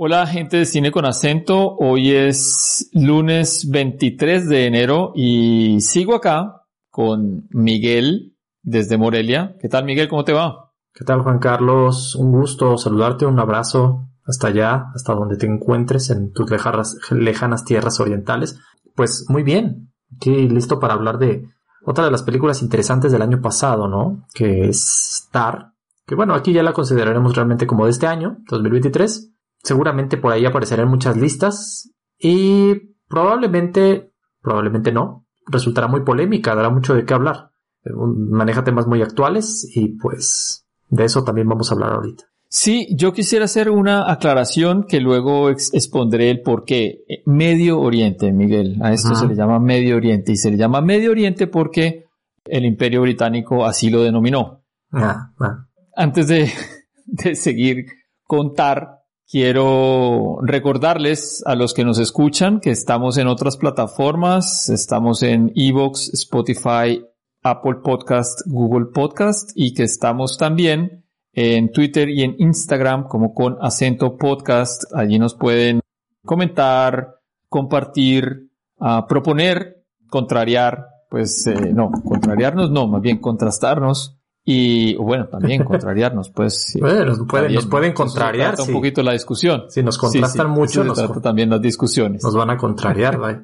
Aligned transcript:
Hola 0.00 0.28
gente 0.28 0.58
de 0.58 0.64
Cine 0.64 0.92
con 0.92 1.06
acento, 1.06 1.74
hoy 1.76 2.12
es 2.12 2.88
lunes 2.92 3.68
23 3.68 4.48
de 4.48 4.66
enero 4.66 5.10
y 5.16 5.80
sigo 5.80 6.14
acá 6.14 6.62
con 6.88 7.48
Miguel 7.50 8.36
desde 8.62 8.96
Morelia. 8.96 9.56
¿Qué 9.60 9.68
tal 9.68 9.84
Miguel? 9.84 10.06
¿Cómo 10.06 10.22
te 10.22 10.32
va? 10.32 10.70
¿Qué 10.94 11.04
tal 11.04 11.22
Juan 11.22 11.40
Carlos? 11.40 12.14
Un 12.14 12.30
gusto 12.30 12.78
saludarte, 12.78 13.26
un 13.26 13.40
abrazo 13.40 14.08
hasta 14.24 14.46
allá, 14.46 14.84
hasta 14.94 15.14
donde 15.14 15.36
te 15.36 15.46
encuentres 15.46 16.10
en 16.10 16.32
tus 16.32 16.48
lejanas, 16.48 17.64
tierras 17.64 17.98
orientales. 17.98 18.56
Pues 18.94 19.26
muy 19.28 19.42
bien, 19.42 19.92
aquí 20.14 20.48
listo 20.48 20.78
para 20.78 20.94
hablar 20.94 21.18
de 21.18 21.48
otra 21.84 22.04
de 22.04 22.12
las 22.12 22.22
películas 22.22 22.62
interesantes 22.62 23.10
del 23.10 23.22
año 23.22 23.40
pasado, 23.40 23.88
¿no? 23.88 24.28
Que 24.32 24.68
es 24.68 25.24
Star, 25.24 25.72
que 26.06 26.14
bueno, 26.14 26.34
aquí 26.34 26.52
ya 26.52 26.62
la 26.62 26.72
consideraremos 26.72 27.34
realmente 27.34 27.66
como 27.66 27.86
de 27.86 27.90
este 27.90 28.06
año, 28.06 28.36
2023 28.48 29.32
seguramente 29.62 30.16
por 30.16 30.32
ahí 30.32 30.44
aparecerán 30.46 30.88
muchas 30.88 31.16
listas 31.16 31.90
y 32.18 32.94
probablemente, 33.08 34.12
probablemente 34.40 34.92
no, 34.92 35.26
resultará 35.46 35.88
muy 35.88 36.02
polémica, 36.02 36.54
dará 36.54 36.70
mucho 36.70 36.94
de 36.94 37.04
qué 37.04 37.14
hablar. 37.14 37.50
Maneja 37.84 38.64
temas 38.64 38.86
muy 38.86 39.02
actuales 39.02 39.70
y 39.74 39.96
pues 39.96 40.66
de 40.88 41.04
eso 41.04 41.24
también 41.24 41.48
vamos 41.48 41.70
a 41.70 41.74
hablar 41.74 41.92
ahorita. 41.92 42.24
Sí, 42.50 42.88
yo 42.96 43.12
quisiera 43.12 43.44
hacer 43.44 43.68
una 43.70 44.10
aclaración 44.10 44.84
que 44.84 45.00
luego 45.00 45.50
expondré 45.50 46.30
el 46.30 46.40
por 46.40 46.64
qué. 46.64 47.04
Medio 47.26 47.78
Oriente, 47.78 48.32
Miguel. 48.32 48.78
A 48.82 48.92
esto 48.92 49.14
se 49.14 49.26
le 49.26 49.34
llama 49.34 49.58
Medio 49.58 49.96
Oriente 49.96 50.32
y 50.32 50.36
se 50.36 50.50
le 50.50 50.56
llama 50.56 50.80
Medio 50.80 51.10
Oriente 51.10 51.46
porque 51.46 52.06
el 52.46 52.64
Imperio 52.64 53.02
Británico 53.02 53.66
así 53.66 53.90
lo 53.90 54.02
denominó. 54.02 54.64
Ah, 54.92 55.30
ah. 55.38 55.66
Antes 55.94 56.28
de, 56.28 56.50
de 57.04 57.34
seguir 57.34 57.84
contar 58.24 58.97
Quiero 59.30 60.38
recordarles 60.40 61.42
a 61.44 61.54
los 61.54 61.74
que 61.74 61.84
nos 61.84 61.98
escuchan 61.98 62.60
que 62.60 62.70
estamos 62.70 63.18
en 63.18 63.26
otras 63.26 63.58
plataformas, 63.58 64.70
estamos 64.70 65.22
en 65.22 65.52
Evox, 65.54 66.14
Spotify, 66.14 67.04
Apple 67.42 67.80
Podcast, 67.84 68.40
Google 68.46 68.86
Podcast 68.86 69.50
y 69.54 69.74
que 69.74 69.82
estamos 69.82 70.38
también 70.38 71.04
en 71.34 71.70
Twitter 71.72 72.08
y 72.08 72.22
en 72.22 72.36
Instagram 72.38 73.06
como 73.06 73.34
con 73.34 73.58
acento 73.60 74.16
podcast. 74.16 74.84
Allí 74.94 75.18
nos 75.18 75.34
pueden 75.34 75.80
comentar, 76.24 77.18
compartir, 77.50 78.48
uh, 78.80 79.06
proponer, 79.06 79.84
contrariar, 80.08 80.86
pues 81.10 81.46
eh, 81.46 81.74
no, 81.74 81.90
contrariarnos 82.02 82.70
no, 82.70 82.88
más 82.88 83.02
bien 83.02 83.18
contrastarnos 83.18 84.17
y 84.50 84.94
bueno, 84.96 85.26
también 85.26 85.62
contrariarnos, 85.72 86.30
pues. 86.30 86.74
bueno, 86.80 87.04
nos, 87.04 87.18
pueden, 87.28 87.52
nos 87.52 87.66
pueden 87.66 87.92
contrariar. 87.92 88.54
un 88.58 88.72
poquito 88.72 89.02
la 89.02 89.12
discusión. 89.12 89.64
Si 89.68 89.82
nos 89.82 89.98
contrastan 89.98 90.48
mucho, 90.48 90.82
nos 90.84 90.96
trata 90.96 91.20
también 91.20 91.50
las 91.50 91.60
discusiones. 91.60 92.24
Nos 92.24 92.34
van 92.34 92.48
a 92.48 92.56
contrariar, 92.56 93.18
¿vale? 93.18 93.42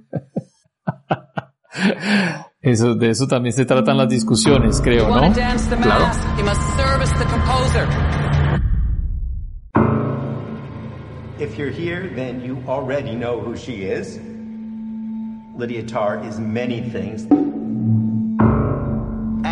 eso, 2.62 2.94
de 2.94 3.10
eso 3.10 3.28
también 3.28 3.52
se 3.52 3.66
tratan 3.66 3.98
las 3.98 4.08
discusiones, 4.08 4.80
creo, 4.80 5.06
¿no? 5.08 5.30
Claro. 5.82 6.06
If 11.38 11.58
you're 11.58 11.70
here, 11.70 12.08
then 12.14 12.40
you 12.42 12.56
already 12.66 13.14
know 13.14 13.38
who 13.38 13.54
she 13.56 13.84
is. 13.84 14.18
Lydia 15.58 15.84
Tarr 15.86 16.26
is 16.26 16.38
many 16.38 16.80
things. 16.80 17.26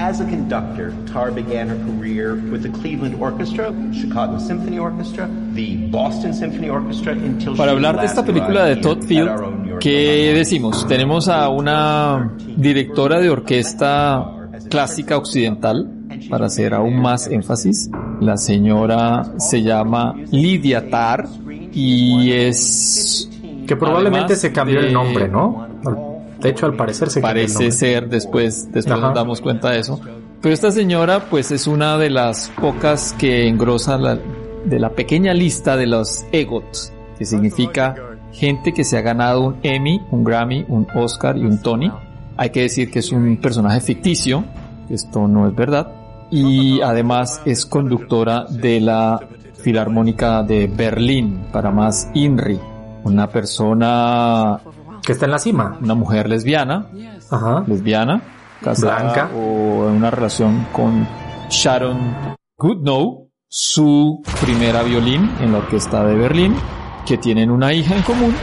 As 0.03 0.21
a 0.21 0.25
conductor, 0.25 0.93
Tar 1.07 1.31
began 1.31 1.69
her 1.69 1.77
career 1.87 2.35
with 2.51 2.65
the 2.65 2.71
Cleveland 2.71 3.23
Orchestra, 3.23 3.73
Chicago 3.93 4.37
Symphony 4.37 4.81
Orchestra, 4.81 5.31
the 5.55 5.77
Boston 5.93 6.35
Symphony 6.35 6.69
Orchestra 6.69 7.13
until 7.13 7.57
Para 7.57 7.71
hablar 7.71 8.01
de 8.01 8.07
esta 8.07 8.25
película 8.25 8.65
de 8.65 8.77
Todd 8.77 9.01
Field, 9.05 9.79
¿qué 9.79 10.33
decimos? 10.35 10.89
Tenemos 10.89 11.29
a 11.29 11.49
una 11.51 12.33
directora 12.57 13.21
de 13.21 13.31
orquesta 13.31 14.27
clásica 14.69 15.17
occidental, 15.17 15.89
para 16.29 16.47
hacer 16.47 16.75
aún 16.75 17.01
más 17.01 17.29
énfasis. 17.29 17.89
La 18.21 18.37
señora 18.37 19.23
se 19.39 19.63
llama 19.63 20.17
Lydia 20.33 20.91
Tarr 20.91 21.29
y 21.73 22.33
es... 22.33 23.31
Que 23.69 23.77
probablemente 23.77 24.35
se 24.35 24.53
cambió 24.53 24.81
de... 24.81 24.89
el 24.89 24.93
nombre, 24.93 25.29
¿no? 25.29 26.12
De 26.43 26.51
hecho, 26.51 26.67
al 26.67 26.75
parecer 26.75 27.11
se 27.11 27.21
Parece 27.21 27.71
ser, 27.71 28.09
después, 28.09 28.71
después 28.73 29.01
nos 29.01 29.15
damos 29.15 29.41
cuenta 29.41 29.71
de 29.71 29.81
eso. 29.81 30.01
Pero 30.41 30.53
esta 30.53 30.73
señora, 30.73 31.27
pues 31.31 31.53
es 31.53 31.67
una 31.67 31.97
de 31.99 32.11
las 32.11 32.51
pocas 32.61 33.15
que 33.19 33.47
engrosa 33.47 33.97
la, 33.97 34.19
de 34.65 34.79
la 34.81 34.91
pequeña 34.91 35.35
lista 35.35 35.77
de 35.77 35.87
los 35.87 36.25
EGOTs, 36.33 36.93
que 37.17 37.25
significa 37.25 37.95
gente 38.33 38.73
que 38.73 38.83
se 38.83 38.97
ha 38.97 39.03
ganado 39.03 39.43
un 39.43 39.57
Emmy, 39.63 40.01
un 40.11 40.25
Grammy, 40.25 40.65
un 40.69 40.87
Oscar 40.95 41.37
y 41.37 41.45
un 41.45 41.63
Tony. 41.63 41.93
Hay 42.37 42.51
que 42.51 42.63
decir 42.63 42.91
que 42.91 42.99
es 42.99 43.13
un 43.13 43.37
personaje 43.37 43.81
ficticio, 43.81 44.45
esto 44.91 45.29
no 45.29 45.47
es 45.47 45.55
verdad. 45.55 45.93
Y 46.31 46.81
además 46.81 47.41
es 47.45 47.67
conductora 47.67 48.47
de 48.49 48.81
la 48.81 49.21
Filarmónica 49.63 50.43
de 50.43 50.67
Berlín, 50.67 51.45
para 51.53 51.71
más 51.71 52.11
INRI, 52.15 52.59
una 53.05 53.29
persona 53.29 54.59
que 55.03 55.13
está 55.13 55.25
en 55.27 55.33
la 55.33 55.39
cima. 55.39 55.79
Una 55.83 55.95
mujer 55.95 56.29
lesbiana, 56.29 56.87
Ajá. 57.31 57.65
lesbiana, 57.67 58.23
casada 58.63 59.03
Blanca. 59.03 59.31
o 59.35 59.89
en 59.89 59.97
una 59.97 60.11
relación 60.11 60.67
con 60.73 61.07
Sharon 61.51 61.99
Goodnow, 62.57 63.29
su 63.49 64.23
primera 64.41 64.83
violín 64.83 65.31
en 65.41 65.53
la 65.53 65.59
orquesta 65.59 66.05
de 66.05 66.15
Berlín, 66.15 66.55
que 67.07 67.19
tienen 67.19 67.51
una 67.51 67.73
hija 67.73 67.97
en 67.97 68.03
común, 68.03 68.35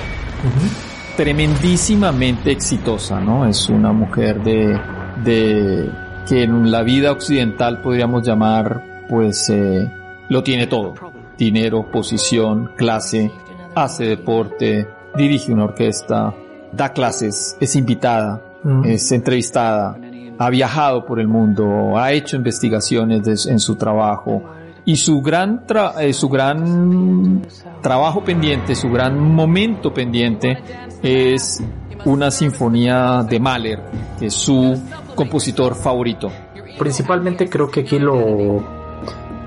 tremendísimamente 1.15 2.51
exitosa, 2.51 3.19
¿no? 3.19 3.45
Es 3.45 3.69
una 3.69 3.91
mujer 3.91 4.41
de, 4.43 4.79
de 5.23 5.89
que 6.27 6.43
en 6.43 6.71
la 6.71 6.83
vida 6.83 7.11
occidental 7.11 7.81
podríamos 7.81 8.25
llamar, 8.25 9.05
pues, 9.09 9.49
eh, 9.49 9.91
lo 10.29 10.43
tiene 10.43 10.67
todo. 10.67 10.93
Dinero, 11.37 11.89
posición, 11.91 12.71
clase, 12.75 13.31
hace 13.75 14.05
deporte, 14.05 14.87
dirige 15.15 15.51
una 15.51 15.65
orquesta, 15.65 16.33
da 16.71 16.93
clases, 16.93 17.57
es 17.59 17.75
invitada, 17.75 18.41
es 18.85 19.11
entrevistada, 19.11 19.97
ha 20.37 20.49
viajado 20.49 21.05
por 21.05 21.19
el 21.19 21.27
mundo, 21.27 21.97
ha 21.97 22.11
hecho 22.11 22.35
investigaciones 22.37 23.23
de- 23.23 23.51
en 23.51 23.59
su 23.59 23.75
trabajo 23.75 24.43
y 24.85 24.95
su 24.95 25.21
gran, 25.21 25.65
tra- 25.67 25.93
eh, 25.99 26.13
su 26.13 26.29
gran 26.29 27.41
trabajo 27.81 28.23
pendiente, 28.23 28.75
su 28.75 28.89
gran 28.89 29.19
momento 29.19 29.93
pendiente 29.93 30.57
es 31.01 31.61
una 32.05 32.31
sinfonía 32.31 33.25
de 33.29 33.39
Mahler, 33.39 33.79
que 34.17 34.27
es 34.27 34.33
su 34.33 34.79
compositor 35.15 35.75
favorito. 35.75 36.29
Principalmente 36.77 37.49
creo 37.49 37.69
que 37.69 37.81
aquí 37.81 37.99
lo 37.99 38.77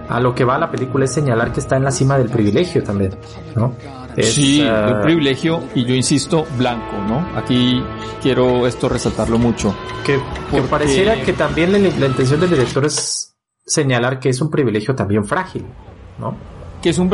a 0.09 0.21
lo 0.21 0.35
que 0.35 0.45
va 0.45 0.59
la 0.59 0.71
película 0.71 1.07
es 1.07 1.13
señalar 1.15 1.53
que 1.53 1.61
está 1.61 1.77
en 1.77 1.85
la 1.85 1.91
cima 1.91 2.19
del 2.19 2.29
privilegio 2.29 2.83
también, 2.83 3.13
¿no? 3.57 3.73
Es, 4.17 4.35
sí, 4.35 4.63
ah, 4.63 4.95
un 4.95 5.03
privilegio 5.03 5.63
y 5.75 5.85
yo 5.85 5.95
insisto, 5.95 6.47
blanco, 6.59 6.97
¿no? 7.09 7.27
Aquí 7.37 7.83
quiero 8.21 8.67
esto 8.67 8.89
resaltarlo 8.89 9.39
mucho. 9.39 9.75
que, 10.05 10.19
pareciera 10.69 11.21
que 11.23 11.33
también 11.33 11.73
la, 11.73 11.79
la 11.79 12.07
intención 12.07 12.41
del 12.41 12.51
director 12.51 12.85
es 12.85 13.37
señalar 13.65 14.19
que 14.19 14.29
es 14.29 14.41
un 14.41 14.51
privilegio 14.51 14.95
también 14.95 15.25
frágil, 15.25 15.65
¿no? 16.19 16.37
que 16.83 16.91
es 16.91 16.99
un 16.99 17.09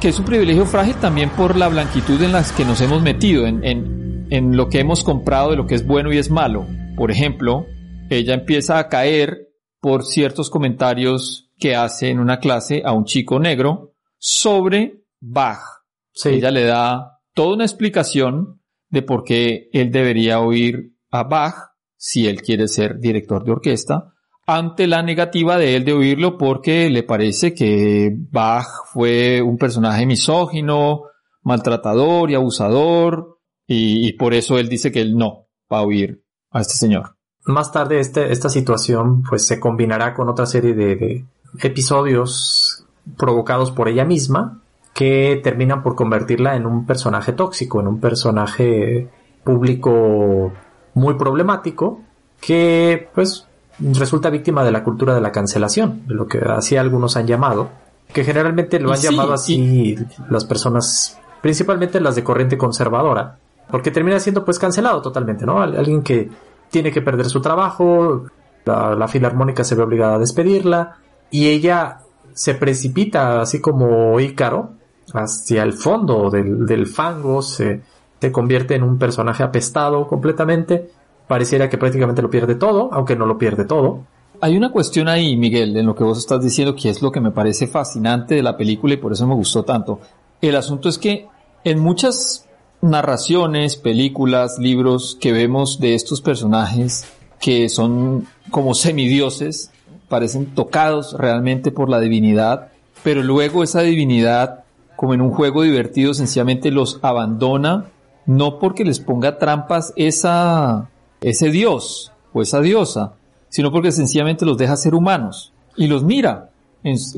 que 0.00 0.08
es 0.08 0.18
un 0.18 0.24
privilegio 0.26 0.66
frágil 0.66 0.96
también 0.96 1.30
por 1.30 1.56
la 1.56 1.68
blanquitud 1.68 2.20
en 2.22 2.32
las 2.32 2.52
que 2.52 2.64
nos 2.64 2.80
hemos 2.82 3.02
metido, 3.02 3.46
en, 3.46 3.64
en, 3.64 4.26
en 4.30 4.56
lo 4.56 4.68
que 4.68 4.80
hemos 4.80 5.02
comprado 5.02 5.50
de 5.50 5.56
lo 5.56 5.66
que 5.66 5.74
es 5.74 5.86
bueno 5.86 6.12
y 6.12 6.18
es 6.18 6.30
malo. 6.30 6.66
Por 6.94 7.10
ejemplo, 7.10 7.66
ella 8.10 8.34
empieza 8.34 8.78
a 8.78 8.88
caer 8.88 9.48
por 9.80 10.04
ciertos 10.04 10.50
comentarios 10.50 11.50
que 11.58 11.74
hace 11.74 12.10
en 12.10 12.20
una 12.20 12.38
clase 12.38 12.82
a 12.84 12.92
un 12.92 13.06
chico 13.06 13.40
negro 13.40 13.94
sobre 14.18 15.04
Bach. 15.20 15.73
Sí. 16.14 16.30
Ella 16.30 16.50
le 16.50 16.64
da 16.64 17.20
toda 17.34 17.54
una 17.54 17.64
explicación 17.64 18.62
de 18.88 19.02
por 19.02 19.24
qué 19.24 19.68
él 19.72 19.90
debería 19.90 20.40
oír 20.40 20.94
a 21.10 21.24
Bach 21.24 21.54
si 21.96 22.26
él 22.26 22.42
quiere 22.42 22.68
ser 22.68 22.98
director 22.98 23.44
de 23.44 23.52
orquesta, 23.52 24.12
ante 24.46 24.86
la 24.86 25.02
negativa 25.02 25.56
de 25.56 25.74
él 25.74 25.84
de 25.84 25.94
oírlo 25.94 26.36
porque 26.36 26.90
le 26.90 27.02
parece 27.02 27.54
que 27.54 28.14
Bach 28.30 28.66
fue 28.92 29.40
un 29.40 29.56
personaje 29.56 30.04
misógino, 30.04 31.04
maltratador 31.42 32.30
y 32.30 32.34
abusador, 32.34 33.38
y, 33.66 34.06
y 34.06 34.12
por 34.12 34.34
eso 34.34 34.58
él 34.58 34.68
dice 34.68 34.92
que 34.92 35.00
él 35.00 35.16
no 35.16 35.46
va 35.72 35.78
a 35.78 35.86
huir 35.86 36.22
a 36.50 36.60
este 36.60 36.74
señor. 36.74 37.16
Más 37.46 37.72
tarde 37.72 38.00
este, 38.00 38.32
esta 38.32 38.48
situación 38.48 39.22
pues 39.22 39.46
se 39.46 39.58
combinará 39.58 40.14
con 40.14 40.28
otra 40.28 40.46
serie 40.46 40.74
de, 40.74 40.96
de 40.96 41.24
episodios 41.62 42.84
provocados 43.16 43.70
por 43.70 43.88
ella 43.88 44.04
misma 44.04 44.63
que 44.94 45.40
terminan 45.42 45.82
por 45.82 45.94
convertirla 45.96 46.56
en 46.56 46.64
un 46.66 46.86
personaje 46.86 47.32
tóxico, 47.32 47.80
en 47.80 47.88
un 47.88 48.00
personaje 48.00 49.08
público 49.42 50.52
muy 50.94 51.14
problemático 51.14 52.00
que 52.40 53.08
pues 53.14 53.46
resulta 53.78 54.30
víctima 54.30 54.62
de 54.64 54.70
la 54.70 54.84
cultura 54.84 55.14
de 55.14 55.20
la 55.20 55.32
cancelación, 55.32 56.06
de 56.06 56.14
lo 56.14 56.26
que 56.26 56.38
así 56.38 56.76
algunos 56.76 57.16
han 57.16 57.26
llamado, 57.26 57.68
que 58.12 58.22
generalmente 58.24 58.78
lo 58.78 58.90
han 58.92 58.98
sí, 58.98 59.08
llamado 59.10 59.32
así 59.32 59.96
las 60.30 60.44
personas, 60.44 61.18
principalmente 61.42 62.00
las 62.00 62.14
de 62.14 62.22
corriente 62.22 62.56
conservadora, 62.56 63.38
porque 63.70 63.90
termina 63.90 64.20
siendo 64.20 64.44
pues 64.44 64.58
cancelado 64.58 65.02
totalmente, 65.02 65.44
¿no? 65.44 65.60
Al- 65.60 65.76
Alguien 65.76 66.02
que 66.02 66.28
tiene 66.70 66.92
que 66.92 67.02
perder 67.02 67.26
su 67.26 67.40
trabajo, 67.40 68.24
la, 68.64 68.94
la 68.94 69.08
filarmónica 69.08 69.64
se 69.64 69.74
ve 69.74 69.82
obligada 69.82 70.14
a 70.16 70.18
despedirla 70.18 70.98
y 71.30 71.48
ella 71.48 71.98
se 72.32 72.54
precipita 72.54 73.40
así 73.40 73.60
como 73.60 74.18
Ícaro 74.20 74.70
hacia 75.14 75.62
el 75.62 75.72
fondo 75.72 76.28
del, 76.28 76.66
del 76.66 76.86
fango, 76.86 77.40
se, 77.40 77.80
se 78.20 78.32
convierte 78.32 78.74
en 78.74 78.82
un 78.82 78.98
personaje 78.98 79.42
apestado 79.42 80.06
completamente, 80.06 80.90
pareciera 81.26 81.70
que 81.70 81.78
prácticamente 81.78 82.20
lo 82.20 82.30
pierde 82.30 82.56
todo, 82.56 82.90
aunque 82.92 83.16
no 83.16 83.24
lo 83.26 83.38
pierde 83.38 83.64
todo. 83.64 84.00
Hay 84.40 84.56
una 84.56 84.72
cuestión 84.72 85.08
ahí, 85.08 85.36
Miguel, 85.36 85.76
en 85.76 85.86
lo 85.86 85.94
que 85.94 86.04
vos 86.04 86.18
estás 86.18 86.42
diciendo, 86.42 86.74
que 86.74 86.90
es 86.90 87.00
lo 87.00 87.12
que 87.12 87.20
me 87.20 87.30
parece 87.30 87.66
fascinante 87.66 88.34
de 88.34 88.42
la 88.42 88.56
película 88.56 88.94
y 88.94 88.98
por 88.98 89.12
eso 89.12 89.26
me 89.26 89.34
gustó 89.34 89.64
tanto. 89.64 90.00
El 90.40 90.56
asunto 90.56 90.88
es 90.88 90.98
que 90.98 91.28
en 91.62 91.78
muchas 91.78 92.46
narraciones, 92.82 93.76
películas, 93.76 94.58
libros 94.58 95.16
que 95.20 95.32
vemos 95.32 95.80
de 95.80 95.94
estos 95.94 96.20
personajes 96.20 97.06
que 97.40 97.68
son 97.68 98.26
como 98.50 98.74
semidioses, 98.74 99.70
parecen 100.08 100.54
tocados 100.54 101.14
realmente 101.14 101.70
por 101.70 101.88
la 101.88 102.00
divinidad, 102.00 102.68
pero 103.02 103.22
luego 103.22 103.62
esa 103.62 103.80
divinidad, 103.82 104.63
como 105.04 105.12
en 105.12 105.20
un 105.20 105.32
juego 105.32 105.60
divertido, 105.60 106.14
sencillamente 106.14 106.70
los 106.70 106.98
abandona, 107.02 107.90
no 108.24 108.58
porque 108.58 108.86
les 108.86 109.00
ponga 109.00 109.36
trampas 109.36 109.92
esa, 109.96 110.88
ese 111.20 111.50
dios 111.50 112.10
o 112.32 112.40
esa 112.40 112.62
diosa, 112.62 113.12
sino 113.50 113.70
porque 113.70 113.92
sencillamente 113.92 114.46
los 114.46 114.56
deja 114.56 114.78
ser 114.78 114.94
humanos 114.94 115.52
y 115.76 115.88
los 115.88 116.04
mira 116.04 116.48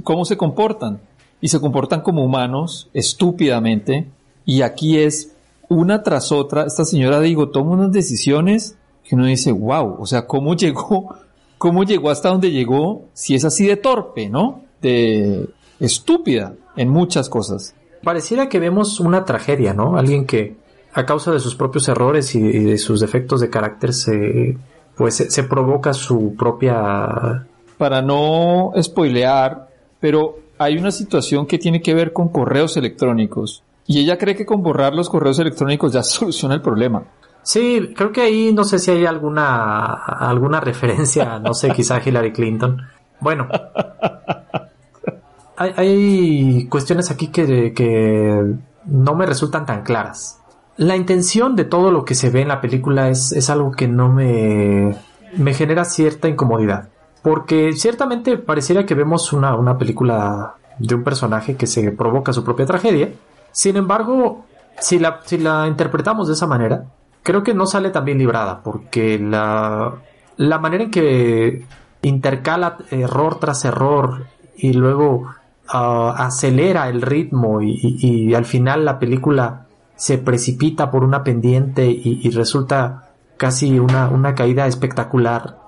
cómo 0.03 0.25
se 0.25 0.37
comportan. 0.37 0.99
Y 1.41 1.47
se 1.47 1.61
comportan 1.61 2.00
como 2.00 2.25
humanos 2.25 2.88
estúpidamente. 2.93 4.09
Y 4.44 4.62
aquí 4.62 4.99
es 4.99 5.37
una 5.69 6.03
tras 6.03 6.33
otra. 6.33 6.65
Esta 6.65 6.85
señora 6.85 7.21
digo 7.21 7.50
toma 7.50 7.71
unas 7.75 7.93
decisiones 7.93 8.75
que 9.05 9.15
uno 9.15 9.27
dice 9.27 9.53
wow 9.53 9.94
o 10.00 10.06
sea 10.06 10.27
cómo 10.27 10.55
llegó 10.56 11.15
cómo 11.56 11.85
llegó 11.85 12.11
hasta 12.11 12.31
donde 12.31 12.50
llegó 12.50 13.05
si 13.12 13.37
es 13.37 13.44
así 13.44 13.65
de 13.65 13.77
torpe 13.77 14.29
no 14.29 14.62
de 14.83 15.49
estúpida 15.81 16.55
en 16.76 16.88
muchas 16.88 17.28
cosas 17.28 17.75
Pareciera 18.06 18.49
que 18.49 18.61
vemos 18.61 19.00
una 19.00 19.25
tragedia, 19.25 19.75
¿no? 19.75 19.96
Alguien 19.96 20.26
que 20.26 20.55
a 20.93 21.05
causa 21.05 21.32
de 21.32 21.40
sus 21.40 21.56
propios 21.56 21.88
errores 21.88 22.37
y, 22.37 22.40
de 22.40 22.78
sus 22.78 23.00
defectos 23.00 23.40
de 23.40 23.50
carácter 23.50 23.93
se 23.93 24.56
pues 24.96 25.17
se, 25.17 25.28
se 25.28 25.43
provoca 25.43 25.93
su 25.93 26.37
propia 26.38 27.46
para 27.76 28.02
no 28.02 28.73
spoilear, 28.81 29.69
pero 29.99 30.38
hay 30.56 30.78
una 30.78 30.93
situación 30.93 31.46
que 31.46 31.58
tiene 31.58 31.82
que 31.82 31.94
ver 31.94 32.12
con 32.12 32.28
correos 32.28 32.76
electrónicos. 32.76 33.64
Y 33.88 33.99
ella 33.99 34.19
cree 34.19 34.37
que 34.37 34.46
con 34.46 34.62
borrar 34.62 34.94
los 34.94 35.11
correos 35.11 35.40
electrónicos 35.40 35.93
ya 35.93 36.02
soluciona 36.05 36.55
el 36.55 36.62
problema. 36.62 37.02
Sí, 37.43 37.93
creo 37.96 38.12
que 38.12 38.20
ahí 38.20 38.52
no 38.52 38.62
sé 38.62 38.78
si 38.78 38.93
hay 38.93 39.05
alguna 39.05 39.94
alguna 39.94 40.61
referencia, 40.61 41.40
no 41.40 41.55
sé, 41.55 41.70
quizá 41.70 42.00
Hillary 42.05 42.32
Clinton. 42.32 42.82
Bueno, 43.19 43.49
hay, 45.56 46.67
cuestiones 46.69 47.11
aquí 47.11 47.29
que, 47.29 47.73
que 47.75 48.55
no 48.85 49.14
me 49.14 49.26
resultan 49.26 49.67
tan 49.67 49.82
claras. 49.82 50.41
La 50.76 50.97
intención 50.97 51.56
de 51.56 51.64
todo 51.64 51.91
lo 51.91 52.05
que 52.05 52.14
se 52.14 52.31
ve 52.31 52.43
en 52.43 52.49
la 52.49 52.61
película 52.61 53.08
es, 53.08 53.32
es 53.32 53.49
algo 53.49 53.73
que 53.73 53.88
no 53.88 54.12
me, 54.12 54.94
me 55.37 55.55
genera 55.55 55.85
cierta 55.85 56.29
incomodidad. 56.29 56.88
Porque 57.23 57.73
ciertamente 57.73 58.37
pareciera 58.37 58.87
que 58.87 58.94
vemos 58.94 59.32
una, 59.32 59.56
una 59.56 59.79
película 59.79 60.55
de 60.79 60.94
un 60.94 61.03
personaje 61.03 61.56
que 61.56 61.67
se 61.67 61.91
provoca 61.93 62.32
su 62.32 62.44
propia 62.44 62.67
tragedia. 62.67 63.11
Sin 63.52 63.76
embargo, 63.76 64.44
si 64.79 64.99
la, 64.99 65.20
si 65.25 65.38
la 65.38 65.67
interpretamos 65.67 66.29
de 66.29 66.35
esa 66.35 66.47
manera, 66.47 66.85
creo 67.23 67.43
que 67.43 67.55
no 67.55 67.67
sale 67.67 67.91
tan 67.91 68.05
bien 68.05 68.19
librada, 68.19 68.62
porque 68.62 69.19
la, 69.19 69.94
la 70.37 70.59
manera 70.59 70.85
en 70.85 70.91
que 70.91 71.64
intercala 72.02 72.76
error 72.91 73.41
tras 73.41 73.64
error 73.64 74.26
y 74.56 74.73
luego 74.75 75.26
ah, 75.68 76.14
acelera 76.18 76.88
el 76.88 77.02
ritmo 77.02 77.60
y, 77.62 78.34
al 78.34 78.44
final 78.44 78.84
la 78.84 78.98
película 78.98 79.66
se 79.94 80.18
precipita 80.18 80.90
por 80.90 81.04
una 81.04 81.24
pendiente 81.24 81.86
y, 81.88 82.28
resulta 82.30 83.10
casi 83.36 83.78
una, 83.78 84.08
una 84.08 84.34
caída 84.34 84.66
espectacular. 84.66 85.58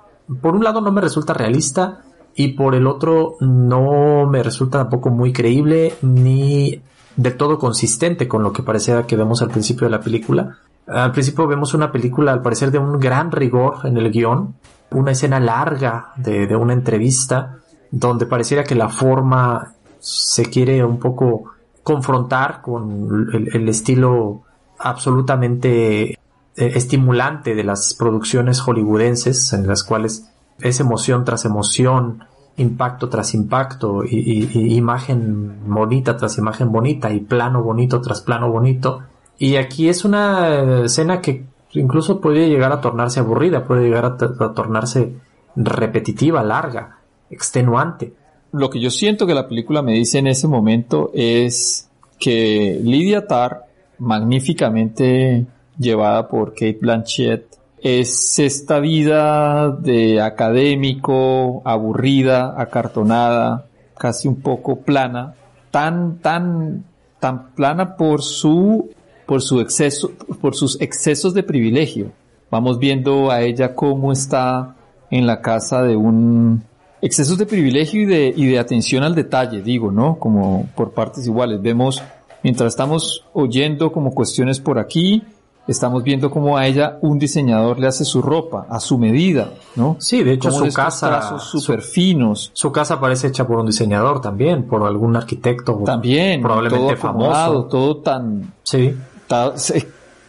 Por 0.40 0.54
un 0.54 0.64
lado 0.64 0.80
no 0.80 0.92
me 0.92 1.00
resulta 1.00 1.32
realista 1.32 2.02
y 2.34 2.48
por 2.48 2.74
el 2.74 2.86
otro 2.86 3.36
no 3.40 4.26
me 4.26 4.42
resulta 4.42 4.78
tampoco 4.78 5.10
muy 5.10 5.32
creíble 5.32 5.94
ni 6.02 6.80
del 7.16 7.36
todo 7.36 7.58
consistente 7.58 8.28
con 8.28 8.42
lo 8.42 8.52
que 8.52 8.62
parecía 8.62 9.04
que 9.04 9.16
vemos 9.16 9.42
al 9.42 9.50
principio 9.50 9.86
de 9.86 9.90
la 9.90 10.00
película. 10.00 10.58
Al 10.86 11.12
principio 11.12 11.46
vemos 11.46 11.74
una 11.74 11.90
película 11.90 12.32
al 12.32 12.40
parecer 12.40 12.70
de 12.70 12.78
un 12.78 12.98
gran 13.00 13.32
rigor 13.32 13.80
en 13.84 13.98
el 13.98 14.10
guion, 14.10 14.54
una 14.92 15.10
escena 15.10 15.40
larga 15.40 16.12
de, 16.16 16.46
de 16.46 16.56
una 16.56 16.72
entrevista 16.72 17.58
donde 17.90 18.24
pareciera 18.24 18.64
que 18.64 18.74
la 18.74 18.88
forma 18.88 19.74
se 20.00 20.46
quiere 20.46 20.84
un 20.84 20.98
poco 20.98 21.52
confrontar 21.82 22.60
con 22.62 23.30
el, 23.32 23.68
estilo 23.68 24.42
absolutamente 24.78 26.10
eh, 26.10 26.16
estimulante 26.56 27.54
de 27.54 27.64
las 27.64 27.94
producciones 27.94 28.60
hollywoodenses 28.60 29.52
en 29.52 29.66
las 29.66 29.82
cuales 29.82 30.30
es 30.60 30.80
emoción 30.80 31.24
tras 31.24 31.44
emoción, 31.44 32.24
impacto 32.56 33.08
tras 33.08 33.34
impacto 33.34 34.02
y, 34.04 34.76
imagen 34.76 35.60
bonita 35.66 36.16
tras 36.16 36.36
imagen 36.38 36.72
bonita 36.72 37.10
y 37.10 37.20
plano 37.20 37.62
bonito 37.62 38.00
tras 38.00 38.20
plano 38.20 38.50
bonito. 38.50 39.02
Y 39.38 39.56
aquí 39.56 39.88
es 39.88 40.04
una 40.04 40.82
escena 40.84 41.20
que 41.20 41.46
incluso 41.72 42.20
puede 42.20 42.48
llegar 42.48 42.72
a 42.72 42.80
tornarse 42.80 43.20
aburrida, 43.20 43.64
puede 43.64 43.84
llegar 43.84 44.04
a 44.04 44.52
tornarse 44.52 45.14
repetitiva, 45.54 46.42
larga, 46.42 46.98
extenuante. 47.30 48.14
Lo 48.58 48.70
que 48.70 48.80
yo 48.80 48.90
siento 48.90 49.24
que 49.24 49.34
la 49.34 49.46
película 49.46 49.82
me 49.82 49.92
dice 49.92 50.18
en 50.18 50.26
ese 50.26 50.48
momento 50.48 51.12
es 51.14 51.88
que 52.18 52.80
Lydia 52.82 53.28
Tarr, 53.28 53.66
magníficamente 53.98 55.46
llevada 55.78 56.26
por 56.26 56.54
Kate 56.54 56.78
Blanchett, 56.80 57.46
es 57.80 58.36
esta 58.40 58.80
vida 58.80 59.70
de 59.70 60.20
académico, 60.20 61.62
aburrida, 61.64 62.60
acartonada, 62.60 63.66
casi 63.96 64.26
un 64.26 64.40
poco 64.40 64.80
plana, 64.80 65.34
tan, 65.70 66.18
tan, 66.18 66.82
tan 67.20 67.50
plana 67.50 67.94
por 67.94 68.22
su, 68.22 68.90
por 69.24 69.40
su 69.40 69.60
exceso, 69.60 70.10
por 70.40 70.56
sus 70.56 70.80
excesos 70.80 71.32
de 71.32 71.44
privilegio. 71.44 72.10
Vamos 72.50 72.80
viendo 72.80 73.30
a 73.30 73.40
ella 73.40 73.76
cómo 73.76 74.10
está 74.10 74.74
en 75.12 75.28
la 75.28 75.42
casa 75.42 75.84
de 75.84 75.94
un 75.94 76.64
excesos 77.00 77.38
de 77.38 77.46
privilegio 77.46 78.02
y 78.02 78.06
de, 78.06 78.32
y 78.36 78.46
de 78.46 78.58
atención 78.58 79.02
al 79.04 79.14
detalle, 79.14 79.62
digo, 79.62 79.90
¿no? 79.92 80.18
Como 80.18 80.68
por 80.74 80.92
partes 80.92 81.26
iguales. 81.26 81.60
Vemos, 81.62 82.02
mientras 82.42 82.68
estamos 82.72 83.24
oyendo 83.32 83.92
como 83.92 84.14
cuestiones 84.14 84.60
por 84.60 84.78
aquí, 84.78 85.22
estamos 85.66 86.02
viendo 86.02 86.30
cómo 86.30 86.56
a 86.56 86.66
ella 86.66 86.96
un 87.02 87.18
diseñador 87.18 87.78
le 87.78 87.86
hace 87.88 88.04
su 88.04 88.22
ropa 88.22 88.66
a 88.70 88.80
su 88.80 88.96
medida, 88.98 89.50
¿no? 89.76 89.96
Sí, 90.00 90.22
de 90.24 90.32
hecho 90.32 90.50
su 90.50 90.72
casa, 90.72 91.08
trazos 91.08 91.62
su- 91.62 91.72
finos. 91.78 92.50
Su 92.54 92.72
casa 92.72 92.98
parece 92.98 93.26
hecha 93.28 93.46
por 93.46 93.58
un 93.58 93.66
diseñador 93.66 94.20
también, 94.22 94.66
por 94.66 94.82
algún 94.84 95.14
arquitecto 95.14 95.82
También, 95.84 96.40
probablemente 96.40 96.86
todo 96.86 96.96
famoso. 96.96 97.64
todo 97.66 97.96
tan, 97.98 98.54
Sí, 98.62 98.94
ta- 99.26 99.58
sí. 99.58 99.84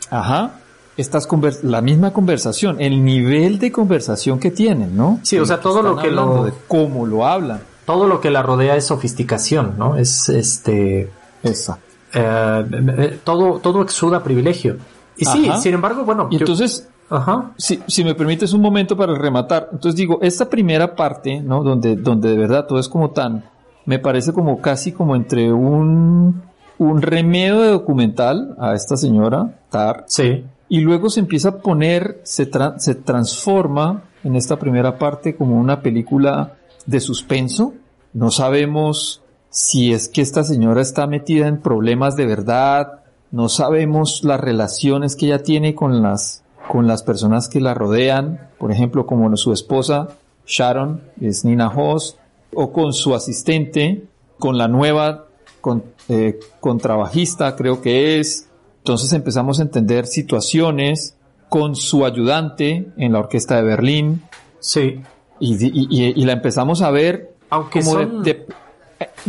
ajá, 0.09 0.55
estas 0.99 1.25
convers 1.27 1.63
la 1.63 1.81
misma 1.81 2.11
conversación, 2.11 2.77
el 2.79 3.03
nivel 3.03 3.57
de 3.59 3.71
conversación 3.71 4.39
que 4.39 4.51
tienen, 4.51 4.95
¿no? 4.97 5.19
Sí, 5.23 5.37
o 5.39 5.45
sea, 5.45 5.59
todo 5.59 5.81
lo 5.81 5.95
que 5.97 6.11
lo- 6.11 6.43
de 6.45 6.53
cómo 6.67 7.05
lo 7.05 7.25
hablan. 7.25 7.61
todo 7.85 8.05
lo 8.07 8.21
que 8.21 8.29
la 8.29 8.43
rodea 8.43 8.75
es 8.75 8.85
sofisticación, 8.85 9.73
¿no? 9.77 9.95
Es 9.95 10.29
este 10.29 11.09
Exacto. 11.43 11.83
eh, 12.13 12.63
eh, 12.97 13.19
todo 13.23 13.59
todo 13.59 13.81
exuda 13.81 14.21
privilegio. 14.23 14.77
Y 15.17 15.25
sí, 15.25 15.49
sin 15.61 15.73
embargo, 15.73 16.03
bueno, 16.05 16.27
Y 16.29 16.35
yo- 16.35 16.39
entonces, 16.41 16.87
ajá, 17.09 17.51
si, 17.57 17.81
si 17.87 18.03
me 18.03 18.13
permites 18.15 18.53
un 18.53 18.61
momento 18.61 18.95
para 18.95 19.15
rematar, 19.15 19.69
entonces 19.71 19.95
digo, 19.97 20.19
esta 20.21 20.47
primera 20.49 20.95
parte, 20.95 21.41
¿no? 21.41 21.63
Donde, 21.63 21.95
donde 21.95 22.29
de 22.29 22.37
verdad 22.37 22.65
todo 22.67 22.79
es 22.79 22.87
como 22.87 23.09
tan, 23.11 23.43
me 23.85 23.97
parece 23.99 24.33
como 24.33 24.61
casi 24.61 24.91
como 24.91 25.15
entre 25.15 25.51
un, 25.51 26.41
un 26.77 27.01
remedio 27.01 27.59
de 27.61 27.69
documental 27.71 28.55
a 28.59 28.75
esta 28.75 28.95
señora, 28.97 29.55
Tar, 29.69 30.03
Sí. 30.07 30.45
Y 30.69 30.79
luego 30.81 31.09
se 31.09 31.19
empieza 31.19 31.49
a 31.49 31.57
poner, 31.57 32.21
se, 32.23 32.49
tra- 32.49 32.77
se 32.77 32.95
transforma 32.95 34.03
en 34.23 34.35
esta 34.35 34.57
primera 34.57 34.97
parte 34.97 35.35
como 35.35 35.59
una 35.59 35.81
película 35.81 36.55
de 36.85 36.99
suspenso. 36.99 37.73
No 38.13 38.31
sabemos 38.31 39.21
si 39.49 39.91
es 39.93 40.07
que 40.07 40.21
esta 40.21 40.43
señora 40.43 40.81
está 40.81 41.07
metida 41.07 41.47
en 41.47 41.59
problemas 41.59 42.15
de 42.15 42.25
verdad, 42.27 43.01
no 43.31 43.49
sabemos 43.49 44.23
las 44.23 44.39
relaciones 44.39 45.15
que 45.15 45.27
ella 45.27 45.43
tiene 45.43 45.75
con 45.75 46.01
las, 46.01 46.43
con 46.67 46.87
las 46.87 47.03
personas 47.03 47.47
que 47.47 47.61
la 47.61 47.73
rodean, 47.73 48.49
por 48.57 48.71
ejemplo, 48.71 49.05
como 49.05 49.35
su 49.37 49.53
esposa 49.53 50.09
Sharon, 50.45 51.01
es 51.21 51.45
Nina 51.45 51.67
Hoss, 51.67 52.17
o 52.53 52.71
con 52.71 52.93
su 52.93 53.13
asistente, 53.13 54.03
con 54.39 54.57
la 54.57 54.67
nueva 54.67 55.25
con, 55.61 55.83
eh, 56.07 56.39
contrabajista, 56.59 57.55
creo 57.55 57.81
que 57.81 58.19
es. 58.19 58.48
Entonces 58.79 59.13
empezamos 59.13 59.59
a 59.59 59.63
entender 59.63 60.07
situaciones 60.07 61.15
con 61.49 61.75
su 61.75 62.05
ayudante 62.05 62.87
en 62.97 63.13
la 63.13 63.19
orquesta 63.19 63.55
de 63.55 63.63
Berlín 63.63 64.21
Sí. 64.59 65.01
y, 65.39 65.53
y- 65.65 65.87
y- 65.89 66.13
y 66.21 66.25
la 66.25 66.33
empezamos 66.33 66.81
a 66.81 66.91
ver 66.91 67.33
Aunque 67.49 67.79
como 67.81 67.97
de- 67.97 68.05
son... 68.05 68.23
de- 68.23 68.45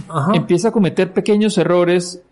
Ajá. 0.09 0.33
empieza 0.35 0.69
a 0.69 0.73
cometer 0.73 1.13
pequeños 1.13 1.57
errores 1.59 2.23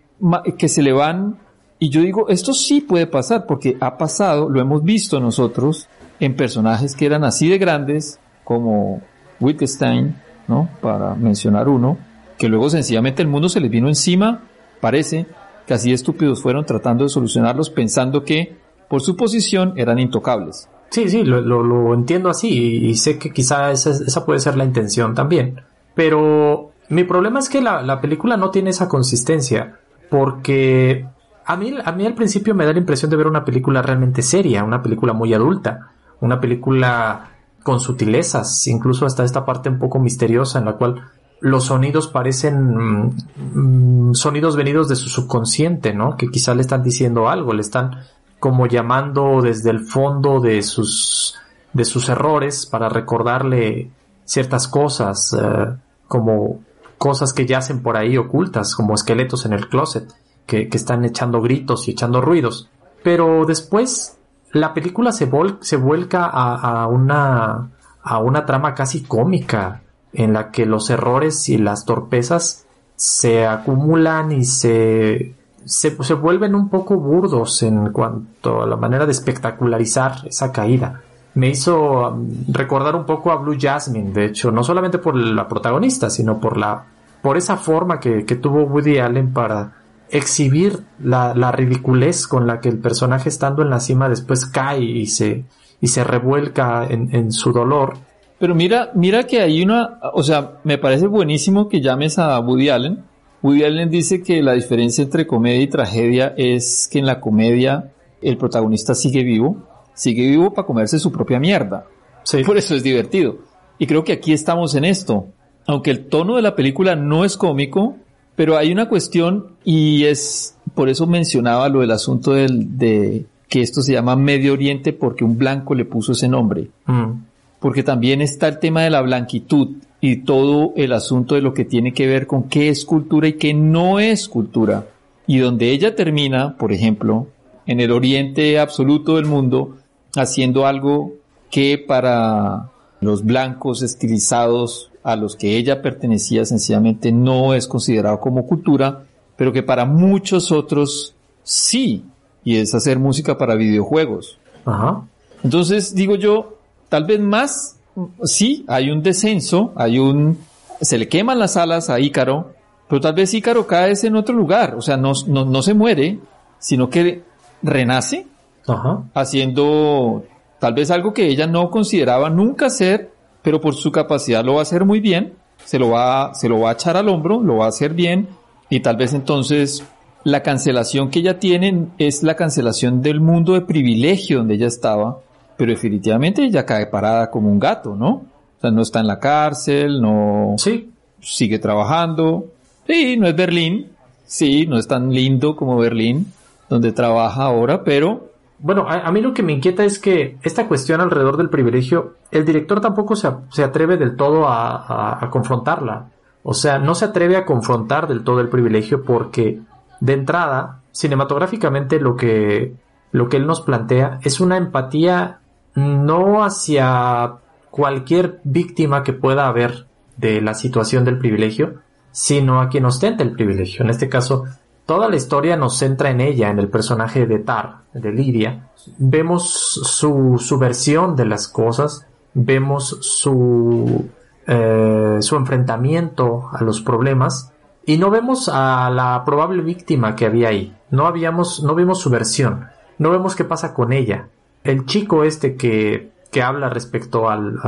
que 0.58 0.68
se 0.68 0.82
le 0.82 0.92
van 0.92 1.38
y 1.78 1.90
yo 1.90 2.00
digo, 2.02 2.28
esto 2.28 2.52
sí 2.52 2.80
puede 2.80 3.06
pasar 3.06 3.46
porque 3.46 3.76
ha 3.80 3.96
pasado, 3.98 4.48
lo 4.50 4.60
hemos 4.60 4.82
visto 4.82 5.20
nosotros 5.20 5.88
en 6.18 6.34
personajes 6.34 6.96
que 6.96 7.06
eran 7.06 7.22
así 7.24 7.48
de 7.48 7.58
grandes 7.58 8.18
como 8.42 9.00
Wittgenstein, 9.38 10.16
¿no? 10.48 10.68
Para 10.80 11.14
mencionar 11.14 11.68
uno, 11.68 11.96
que 12.36 12.48
luego 12.48 12.68
sencillamente 12.70 13.22
el 13.22 13.28
mundo 13.28 13.48
se 13.48 13.60
les 13.60 13.70
vino 13.70 13.86
encima, 13.86 14.42
parece 14.80 15.26
que 15.68 15.74
así 15.74 15.92
estúpidos 15.92 16.40
fueron 16.42 16.64
tratando 16.64 17.04
de 17.04 17.10
solucionarlos 17.10 17.68
pensando 17.68 18.24
que 18.24 18.56
por 18.88 19.02
su 19.02 19.16
posición 19.16 19.74
eran 19.76 19.98
intocables. 19.98 20.70
Sí, 20.88 21.10
sí, 21.10 21.22
lo, 21.22 21.92
entiendo 21.92 22.30
así 22.30 22.86
y, 22.86 22.94
sé 22.94 23.18
que 23.18 23.30
quizá 23.30 23.70
esa, 23.70 23.90
esa 23.90 24.24
puede 24.24 24.40
ser 24.40 24.56
la 24.56 24.64
intención 24.64 25.14
también. 25.14 25.60
Pero 25.94 26.72
mi 26.88 27.04
problema 27.04 27.38
es 27.38 27.50
que 27.50 27.60
la, 27.60 27.82
la 27.82 28.00
película 28.00 28.38
no 28.38 28.50
tiene 28.50 28.70
esa 28.70 28.88
consistencia 28.88 29.78
porque 30.08 31.06
a 31.44 31.56
mí, 31.56 31.74
a 31.84 31.92
mí 31.92 32.06
al 32.06 32.14
principio 32.14 32.54
me 32.54 32.64
da 32.64 32.72
la 32.72 32.78
impresión 32.78 33.10
de 33.10 33.18
ver 33.18 33.26
una 33.26 33.44
película 33.44 33.82
realmente 33.82 34.22
seria, 34.22 34.64
una 34.64 34.82
película 34.82 35.12
muy 35.12 35.34
adulta, 35.34 35.90
una 36.20 36.40
película 36.40 37.28
con 37.62 37.78
sutilezas, 37.78 38.66
incluso 38.68 39.04
hasta 39.04 39.22
esta 39.22 39.44
parte 39.44 39.68
un 39.68 39.78
poco 39.78 39.98
misteriosa 39.98 40.58
en 40.58 40.64
la 40.64 40.72
cual 40.72 41.02
los 41.40 41.64
sonidos 41.66 42.08
parecen 42.08 43.14
mm, 43.36 44.14
sonidos 44.14 44.56
venidos 44.56 44.88
de 44.88 44.96
su 44.96 45.08
subconsciente, 45.08 45.94
¿no? 45.94 46.16
Que 46.16 46.28
quizá 46.30 46.54
le 46.54 46.62
están 46.62 46.82
diciendo 46.82 47.28
algo, 47.28 47.52
le 47.52 47.60
están 47.60 48.02
como 48.40 48.66
llamando 48.66 49.40
desde 49.42 49.70
el 49.70 49.80
fondo 49.80 50.40
de 50.40 50.62
sus 50.62 51.36
de 51.72 51.84
sus 51.84 52.08
errores 52.08 52.66
para 52.66 52.88
recordarle 52.88 53.90
ciertas 54.24 54.68
cosas, 54.68 55.36
eh, 55.40 55.66
como 56.06 56.60
cosas 56.96 57.32
que 57.32 57.46
yacen 57.46 57.82
por 57.82 57.96
ahí 57.96 58.16
ocultas, 58.16 58.74
como 58.74 58.94
esqueletos 58.94 59.44
en 59.46 59.52
el 59.52 59.68
closet, 59.68 60.08
que, 60.46 60.68
que 60.68 60.76
están 60.76 61.04
echando 61.04 61.40
gritos 61.40 61.86
y 61.86 61.92
echando 61.92 62.20
ruidos. 62.20 62.68
Pero 63.04 63.44
después 63.46 64.16
la 64.52 64.72
película 64.74 65.12
se, 65.12 65.30
vol- 65.30 65.58
se 65.60 65.76
vuelca 65.76 66.24
a, 66.24 66.82
a 66.82 66.86
una 66.88 67.70
a 68.02 68.18
una 68.20 68.46
trama 68.46 68.74
casi 68.74 69.02
cómica 69.02 69.82
en 70.18 70.32
la 70.32 70.50
que 70.50 70.66
los 70.66 70.90
errores 70.90 71.48
y 71.48 71.58
las 71.58 71.84
torpezas 71.84 72.66
se 72.96 73.46
acumulan 73.46 74.32
y 74.32 74.44
se, 74.44 75.32
se, 75.64 75.90
vuelven 76.14 76.56
un 76.56 76.68
poco 76.68 76.96
burdos 76.96 77.62
en 77.62 77.92
cuanto 77.92 78.62
a 78.62 78.66
la 78.66 78.74
manera 78.74 79.06
de 79.06 79.12
espectacularizar 79.12 80.26
esa 80.26 80.50
caída. 80.50 81.02
Me 81.34 81.50
hizo 81.50 82.08
um, 82.08 82.28
recordar 82.48 82.96
un 82.96 83.06
poco 83.06 83.30
a 83.30 83.36
Blue 83.36 83.56
Jasmine, 83.56 84.10
de 84.10 84.24
hecho, 84.24 84.50
no 84.50 84.64
solamente 84.64 84.98
por 84.98 85.14
la 85.14 85.46
protagonista, 85.46 86.10
sino 86.10 86.40
por 86.40 86.56
la, 86.56 86.84
por 87.22 87.36
esa 87.36 87.56
forma 87.56 88.00
que, 88.00 88.24
que 88.24 88.34
tuvo 88.34 88.64
Woody 88.64 88.98
Allen 88.98 89.32
para 89.32 89.74
exhibir 90.10 90.82
la, 90.98 91.32
la 91.32 91.52
ridiculez 91.52 92.26
con 92.26 92.48
la 92.48 92.60
que 92.60 92.70
el 92.70 92.78
personaje 92.78 93.28
estando 93.28 93.62
en 93.62 93.70
la 93.70 93.78
cima 93.78 94.08
después 94.08 94.46
cae 94.46 94.82
y 94.82 95.06
se, 95.06 95.44
y 95.80 95.86
se 95.86 96.02
revuelca 96.02 96.84
en, 96.88 97.14
en 97.14 97.30
su 97.30 97.52
dolor. 97.52 98.07
Pero 98.38 98.54
mira, 98.54 98.90
mira 98.94 99.24
que 99.24 99.40
hay 99.40 99.62
una, 99.62 99.98
o 100.12 100.22
sea, 100.22 100.58
me 100.64 100.78
parece 100.78 101.06
buenísimo 101.06 101.68
que 101.68 101.80
llames 101.80 102.18
a 102.18 102.38
Woody 102.38 102.68
Allen. 102.68 103.04
Woody 103.42 103.64
Allen 103.64 103.90
dice 103.90 104.22
que 104.22 104.42
la 104.42 104.52
diferencia 104.52 105.02
entre 105.02 105.26
comedia 105.26 105.60
y 105.62 105.66
tragedia 105.66 106.34
es 106.36 106.88
que 106.90 106.98
en 106.98 107.06
la 107.06 107.20
comedia 107.20 107.92
el 108.22 108.36
protagonista 108.36 108.94
sigue 108.94 109.22
vivo, 109.24 109.58
sigue 109.94 110.28
vivo 110.28 110.52
para 110.52 110.66
comerse 110.66 110.98
su 110.98 111.10
propia 111.10 111.40
mierda. 111.40 111.86
Sí. 112.22 112.44
Por 112.44 112.56
eso 112.56 112.74
es 112.74 112.82
divertido. 112.82 113.38
Y 113.78 113.86
creo 113.86 114.04
que 114.04 114.12
aquí 114.12 114.32
estamos 114.32 114.74
en 114.74 114.84
esto. 114.84 115.26
Aunque 115.66 115.90
el 115.90 116.06
tono 116.06 116.36
de 116.36 116.42
la 116.42 116.54
película 116.54 116.96
no 116.96 117.24
es 117.24 117.36
cómico, 117.36 117.96
pero 118.36 118.56
hay 118.56 118.70
una 118.70 118.88
cuestión 118.88 119.56
y 119.64 120.04
es, 120.04 120.56
por 120.74 120.88
eso 120.88 121.06
mencionaba 121.06 121.68
lo 121.68 121.80
del 121.80 121.90
asunto 121.90 122.32
del, 122.32 122.78
de 122.78 123.26
que 123.48 123.62
esto 123.62 123.82
se 123.82 123.92
llama 123.94 124.14
Medio 124.14 124.52
Oriente 124.52 124.92
porque 124.92 125.24
un 125.24 125.36
blanco 125.38 125.74
le 125.74 125.84
puso 125.84 126.12
ese 126.12 126.28
nombre 126.28 126.70
Mm. 126.86 127.24
Porque 127.60 127.82
también 127.82 128.20
está 128.20 128.48
el 128.48 128.58
tema 128.58 128.82
de 128.82 128.90
la 128.90 129.02
blanquitud 129.02 129.76
y 130.00 130.18
todo 130.18 130.72
el 130.76 130.92
asunto 130.92 131.34
de 131.34 131.42
lo 131.42 131.54
que 131.54 131.64
tiene 131.64 131.92
que 131.92 132.06
ver 132.06 132.26
con 132.26 132.44
qué 132.44 132.68
es 132.68 132.84
cultura 132.84 133.28
y 133.28 133.34
qué 133.34 133.54
no 133.54 133.98
es 133.98 134.28
cultura. 134.28 134.86
Y 135.26 135.38
donde 135.38 135.70
ella 135.70 135.94
termina, 135.94 136.56
por 136.56 136.72
ejemplo, 136.72 137.26
en 137.66 137.80
el 137.80 137.90
oriente 137.90 138.58
absoluto 138.58 139.16
del 139.16 139.26
mundo, 139.26 139.76
haciendo 140.16 140.66
algo 140.66 141.12
que 141.50 141.78
para 141.78 142.70
los 143.00 143.24
blancos 143.24 143.82
estilizados 143.82 144.90
a 145.02 145.16
los 145.16 145.36
que 145.36 145.56
ella 145.56 145.82
pertenecía 145.82 146.44
sencillamente 146.44 147.12
no 147.12 147.54
es 147.54 147.66
considerado 147.66 148.20
como 148.20 148.46
cultura, 148.46 149.04
pero 149.36 149.52
que 149.52 149.62
para 149.62 149.84
muchos 149.84 150.52
otros 150.52 151.14
sí, 151.42 152.04
y 152.44 152.56
es 152.56 152.74
hacer 152.74 152.98
música 152.98 153.38
para 153.38 153.54
videojuegos. 153.54 154.38
Ajá. 154.64 155.02
Entonces, 155.42 155.94
digo 155.94 156.16
yo, 156.16 156.57
tal 156.88 157.04
vez 157.04 157.20
más, 157.20 157.78
sí, 158.24 158.64
hay 158.68 158.90
un 158.90 159.02
descenso, 159.02 159.72
hay 159.76 159.98
un, 159.98 160.38
se 160.80 160.98
le 160.98 161.08
queman 161.08 161.38
las 161.38 161.56
alas 161.56 161.90
a 161.90 162.00
Ícaro, 162.00 162.54
pero 162.88 163.00
tal 163.00 163.14
vez 163.14 163.32
Ícaro 163.34 163.66
cae 163.66 163.94
en 164.02 164.16
otro 164.16 164.34
lugar, 164.34 164.74
o 164.74 164.82
sea, 164.82 164.96
no, 164.96 165.12
no, 165.26 165.44
no 165.44 165.62
se 165.62 165.74
muere, 165.74 166.18
sino 166.58 166.88
que 166.88 167.22
renace 167.62 168.26
Ajá. 168.66 169.02
haciendo 169.14 170.24
tal 170.58 170.74
vez 170.74 170.90
algo 170.90 171.12
que 171.12 171.26
ella 171.28 171.46
no 171.46 171.70
consideraba 171.70 172.30
nunca 172.30 172.66
hacer, 172.66 173.12
pero 173.42 173.60
por 173.60 173.74
su 173.74 173.92
capacidad 173.92 174.44
lo 174.44 174.54
va 174.54 174.60
a 174.60 174.62
hacer 174.62 174.84
muy 174.84 175.00
bien, 175.00 175.34
se 175.64 175.78
lo 175.78 175.90
va, 175.90 176.34
se 176.34 176.48
lo 176.48 176.60
va 176.60 176.70
a 176.70 176.72
echar 176.72 176.96
al 176.96 177.08
hombro, 177.08 177.42
lo 177.42 177.58
va 177.58 177.66
a 177.66 177.68
hacer 177.68 177.94
bien, 177.94 178.28
y 178.70 178.80
tal 178.80 178.96
vez 178.96 179.12
entonces 179.12 179.84
la 180.24 180.42
cancelación 180.42 181.10
que 181.10 181.20
ella 181.20 181.38
tiene 181.38 181.86
es 181.98 182.22
la 182.22 182.34
cancelación 182.34 183.02
del 183.02 183.20
mundo 183.20 183.54
de 183.54 183.62
privilegio 183.62 184.38
donde 184.38 184.54
ella 184.54 184.66
estaba, 184.66 185.20
pero 185.58 185.72
definitivamente 185.72 186.42
ella 186.42 186.64
cae 186.64 186.86
parada 186.86 187.30
como 187.30 187.50
un 187.50 187.58
gato, 187.58 187.94
¿no? 187.94 188.08
O 188.08 188.60
sea, 188.62 188.70
no 188.70 188.80
está 188.80 189.00
en 189.00 189.06
la 189.08 189.18
cárcel, 189.20 190.00
no 190.00 190.54
Sí. 190.56 190.90
sigue 191.20 191.58
trabajando. 191.58 192.46
Sí, 192.86 193.16
no 193.18 193.26
es 193.26 193.36
Berlín, 193.36 193.88
sí, 194.24 194.66
no 194.66 194.78
es 194.78 194.88
tan 194.88 195.12
lindo 195.12 195.54
como 195.56 195.76
Berlín, 195.76 196.32
donde 196.70 196.92
trabaja 196.92 197.42
ahora, 197.44 197.84
pero 197.84 198.26
Bueno, 198.60 198.86
a, 198.88 199.06
a 199.06 199.12
mí 199.12 199.20
lo 199.20 199.32
que 199.34 199.42
me 199.44 199.52
inquieta 199.52 199.84
es 199.84 199.98
que 200.00 200.36
esta 200.42 200.66
cuestión 200.66 201.00
alrededor 201.00 201.36
del 201.36 201.48
privilegio, 201.48 202.14
el 202.32 202.44
director 202.44 202.80
tampoco 202.80 203.14
se, 203.14 203.28
se 203.50 203.62
atreve 203.62 203.96
del 203.96 204.16
todo 204.16 204.48
a, 204.48 204.76
a- 204.76 205.24
a 205.24 205.30
confrontarla. 205.30 206.06
O 206.42 206.54
sea, 206.54 206.78
no 206.78 206.94
se 206.96 207.04
atreve 207.04 207.36
a 207.36 207.44
confrontar 207.44 208.08
del 208.08 208.24
todo 208.24 208.40
el 208.40 208.48
privilegio 208.48 209.04
porque, 209.04 209.60
de 210.00 210.12
entrada, 210.12 210.80
cinematográficamente 210.92 212.00
lo 212.00 212.16
que, 212.16 212.74
lo 213.12 213.28
que 213.28 213.36
él 213.36 213.46
nos 213.46 213.60
plantea 213.60 214.18
es 214.24 214.40
una 214.40 214.56
empatía 214.56 215.38
no 215.78 216.42
hacia 216.42 217.34
cualquier 217.70 218.40
víctima 218.44 219.02
que 219.02 219.12
pueda 219.12 219.46
haber 219.46 219.86
de 220.16 220.40
la 220.40 220.54
situación 220.54 221.04
del 221.04 221.18
privilegio, 221.18 221.74
sino 222.10 222.60
a 222.60 222.68
quien 222.68 222.84
ostenta 222.84 223.22
el 223.22 223.32
privilegio. 223.32 223.84
En 223.84 223.90
este 223.90 224.08
caso, 224.08 224.44
toda 224.86 225.08
la 225.08 225.16
historia 225.16 225.56
nos 225.56 225.78
centra 225.78 226.10
en 226.10 226.20
ella, 226.20 226.50
en 226.50 226.58
el 226.58 226.68
personaje 226.68 227.26
de 227.26 227.38
Tar, 227.38 227.82
de 227.92 228.10
Lidia. 228.10 228.70
Vemos 228.98 229.50
su, 229.50 230.36
su 230.38 230.58
versión 230.58 231.14
de 231.14 231.26
las 231.26 231.46
cosas, 231.46 232.06
vemos 232.34 232.98
su, 233.00 234.08
eh, 234.46 235.18
su 235.20 235.36
enfrentamiento 235.36 236.48
a 236.52 236.64
los 236.64 236.80
problemas 236.80 237.52
y 237.86 237.98
no 237.98 238.10
vemos 238.10 238.50
a 238.52 238.90
la 238.90 239.22
probable 239.24 239.62
víctima 239.62 240.16
que 240.16 240.26
había 240.26 240.48
ahí. 240.48 240.76
No 240.90 241.06
habíamos, 241.06 241.62
no 241.62 241.74
vemos 241.74 242.00
su 242.00 242.10
versión, 242.10 242.66
no 242.98 243.10
vemos 243.10 243.36
qué 243.36 243.44
pasa 243.44 243.74
con 243.74 243.92
ella. 243.92 244.28
El 244.68 244.84
chico 244.84 245.24
este 245.24 245.56
que, 245.56 246.12
que 246.30 246.42
habla 246.42 246.68
respecto 246.68 247.30
al, 247.30 247.58